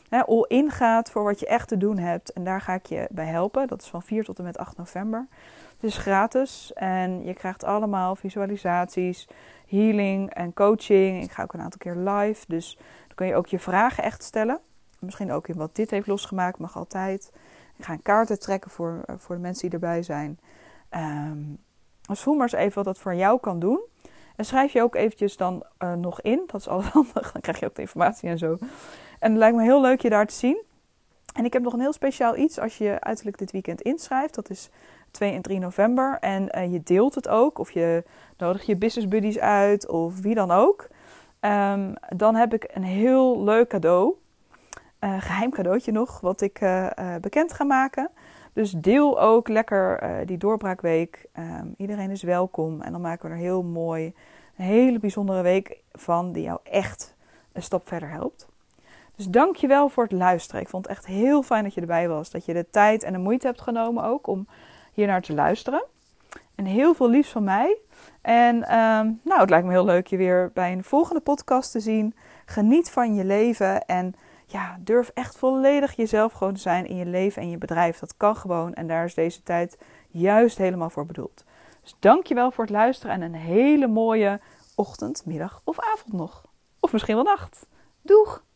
Hè, 0.09 0.27
all 0.27 0.45
in 0.49 0.71
gaat 0.71 1.11
voor 1.11 1.25
wat 1.25 1.41
je 1.41 1.47
echt 1.47 1.69
te 1.69 1.77
doen 1.77 1.99
hebt. 1.99 2.33
En 2.33 2.45
daar 2.45 2.61
ga 2.61 2.75
ik 2.75 2.87
je 2.87 3.07
bij 3.11 3.27
helpen. 3.27 3.67
Dat 3.67 3.83
is 3.83 3.89
van 3.89 4.03
4 4.03 4.25
tot 4.25 4.39
en 4.39 4.45
met 4.45 4.59
8 4.59 4.77
november. 4.77 5.27
Het 5.73 5.85
is 5.85 5.97
gratis 5.97 6.73
en 6.75 7.25
je 7.25 7.35
krijgt 7.35 7.65
allemaal 7.65 8.17
visualisaties, 8.17 9.29
healing 9.67 10.35
en 10.35 10.55
coaching. 10.55 11.23
Ik 11.23 11.31
ga 11.31 11.43
ook 11.43 11.53
een 11.53 11.61
aantal 11.61 11.79
keer 11.79 11.97
live, 11.97 12.45
dus 12.49 12.77
dan 13.07 13.15
kun 13.15 13.27
je 13.27 13.35
ook 13.35 13.47
je 13.47 13.59
vragen 13.59 14.05
echt 14.05 14.23
stellen. 14.23 14.61
Misschien 14.99 15.33
ook 15.33 15.49
in 15.49 15.57
wat 15.57 15.77
dit 15.77 15.91
heeft 15.91 16.07
losgemaakt, 16.07 16.59
mag 16.59 16.77
altijd. 16.77 17.33
Ik 17.77 17.85
ga 17.85 17.93
een 17.93 18.03
kaarten 18.03 18.39
trekken 18.39 18.71
voor, 18.71 19.05
voor 19.17 19.35
de 19.35 19.41
mensen 19.41 19.71
die 19.71 19.81
erbij 19.81 20.03
zijn. 20.03 20.39
Um, 20.91 21.59
dus 22.15 22.21
voel 22.21 22.35
maar 22.35 22.43
eens 22.43 22.53
even 22.53 22.75
wat 22.75 22.85
dat 22.85 22.99
voor 22.99 23.15
jou 23.15 23.41
kan 23.41 23.59
doen. 23.59 23.81
En 24.39 24.45
schrijf 24.45 24.73
je 24.73 24.83
ook 24.83 24.95
eventjes 24.95 25.37
dan 25.37 25.65
uh, 25.79 25.93
nog 25.93 26.21
in. 26.21 26.43
Dat 26.47 26.61
is 26.61 26.69
altijd 26.69 26.93
handig. 26.99 27.33
Dan 27.33 27.41
krijg 27.41 27.61
je 27.61 27.67
ook 27.67 27.75
de 27.75 27.81
informatie 27.81 28.29
en 28.29 28.39
zo. 28.39 28.59
En 29.19 29.31
het 29.31 29.39
lijkt 29.39 29.57
me 29.57 29.63
heel 29.63 29.81
leuk 29.81 30.01
je 30.01 30.09
daar 30.09 30.27
te 30.27 30.35
zien. 30.35 30.63
En 31.35 31.45
ik 31.45 31.53
heb 31.53 31.63
nog 31.63 31.73
een 31.73 31.81
heel 31.81 31.93
speciaal 31.93 32.37
iets 32.37 32.59
als 32.59 32.79
je 32.79 33.01
uiterlijk 33.01 33.39
dit 33.39 33.51
weekend 33.51 33.81
inschrijft. 33.81 34.35
Dat 34.35 34.51
is 34.51 34.71
2 35.11 35.33
en 35.33 35.43
3 35.43 35.59
november. 35.59 36.19
En 36.21 36.49
uh, 36.57 36.73
je 36.73 36.83
deelt 36.83 37.15
het 37.15 37.29
ook. 37.29 37.59
Of 37.59 37.71
je 37.71 38.05
nodigt 38.37 38.67
je 38.67 38.77
business 38.77 39.09
buddies 39.09 39.39
uit. 39.39 39.89
Of 39.89 40.21
wie 40.21 40.35
dan 40.35 40.51
ook. 40.51 40.89
Um, 41.41 41.95
dan 42.17 42.35
heb 42.35 42.55
ik 42.55 42.71
een 42.73 42.85
heel 42.85 43.45
leuk 43.45 43.69
cadeau. 43.69 44.15
Geheim 45.01 45.51
cadeautje 45.51 45.93
nog. 45.93 46.21
Wat 46.21 46.41
ik 46.41 46.61
bekend 47.21 47.53
ga 47.53 47.65
maken. 47.65 48.11
Dus 48.59 48.73
deel 48.73 49.21
ook 49.21 49.49
lekker 49.49 50.03
uh, 50.03 50.27
die 50.27 50.39
doorbraakweek. 50.39 51.27
Um, 51.39 51.75
iedereen 51.77 52.11
is 52.11 52.23
welkom. 52.23 52.81
En 52.81 52.93
dan 52.93 53.01
maken 53.01 53.29
we 53.29 53.35
er 53.35 53.41
heel 53.41 53.63
mooi 53.63 54.15
een 54.57 54.65
hele 54.65 54.99
bijzondere 54.99 55.43
week 55.43 55.83
van 55.93 56.33
die 56.33 56.43
jou 56.43 56.59
echt 56.63 57.15
een 57.53 57.63
stap 57.63 57.89
verder 57.89 58.11
helpt. 58.11 58.49
Dus 59.17 59.27
dank 59.27 59.57
je 59.57 59.67
wel 59.67 59.89
voor 59.89 60.03
het 60.03 60.13
luisteren. 60.13 60.61
Ik 60.61 60.69
vond 60.69 60.87
het 60.89 60.97
echt 60.97 61.07
heel 61.07 61.43
fijn 61.43 61.65
dat 61.65 61.75
je 61.75 61.81
erbij 61.81 62.09
was. 62.09 62.31
Dat 62.31 62.45
je 62.45 62.53
de 62.53 62.71
tijd 62.71 63.03
en 63.03 63.13
de 63.13 63.19
moeite 63.19 63.47
hebt 63.47 63.61
genomen 63.61 64.05
ook 64.05 64.27
om 64.27 64.47
hier 64.93 65.07
naar 65.07 65.23
te 65.23 65.35
luisteren. 65.35 65.85
En 66.55 66.65
heel 66.65 66.95
veel 66.95 67.11
liefs 67.11 67.31
van 67.31 67.45
mij. 67.45 67.77
En 68.21 68.57
um, 68.57 69.21
nou, 69.25 69.41
het 69.41 69.51
lijkt 69.51 69.67
me 69.67 69.73
heel 69.73 69.85
leuk 69.85 70.07
je 70.07 70.17
weer 70.17 70.51
bij 70.55 70.73
een 70.73 70.85
volgende 70.85 71.21
podcast 71.21 71.73
te 71.73 71.81
zien. 71.81 72.15
Geniet 72.45 72.91
van 72.91 73.15
je 73.15 73.25
leven 73.25 73.87
en 73.87 74.15
ja, 74.51 74.79
durf 74.81 75.11
echt 75.15 75.37
volledig 75.37 75.97
jezelf 75.97 76.33
gewoon 76.33 76.55
te 76.55 76.61
zijn 76.61 76.87
in 76.87 76.97
je 76.97 77.07
leven 77.07 77.43
en 77.43 77.51
je 77.51 77.59
bedrijf. 77.59 77.99
Dat 77.99 78.17
kan 78.17 78.37
gewoon 78.37 78.75
en 78.75 78.87
daar 78.87 79.05
is 79.05 79.15
deze 79.15 79.43
tijd 79.43 79.79
juist 80.09 80.59
helemaal 80.59 80.91
voor 80.91 81.07
bedoeld. 81.07 81.45
Dus 81.83 81.97
dankjewel 81.99 82.51
voor 82.51 82.65
het 82.65 82.73
luisteren 82.73 83.15
en 83.15 83.23
een 83.23 83.35
hele 83.35 83.87
mooie 83.87 84.41
ochtend, 84.75 85.27
middag 85.27 85.61
of 85.65 85.81
avond 85.81 86.13
nog. 86.13 86.45
Of 86.81 86.93
misschien 86.93 87.15
wel 87.15 87.25
nacht. 87.25 87.67
Doeg! 88.03 88.47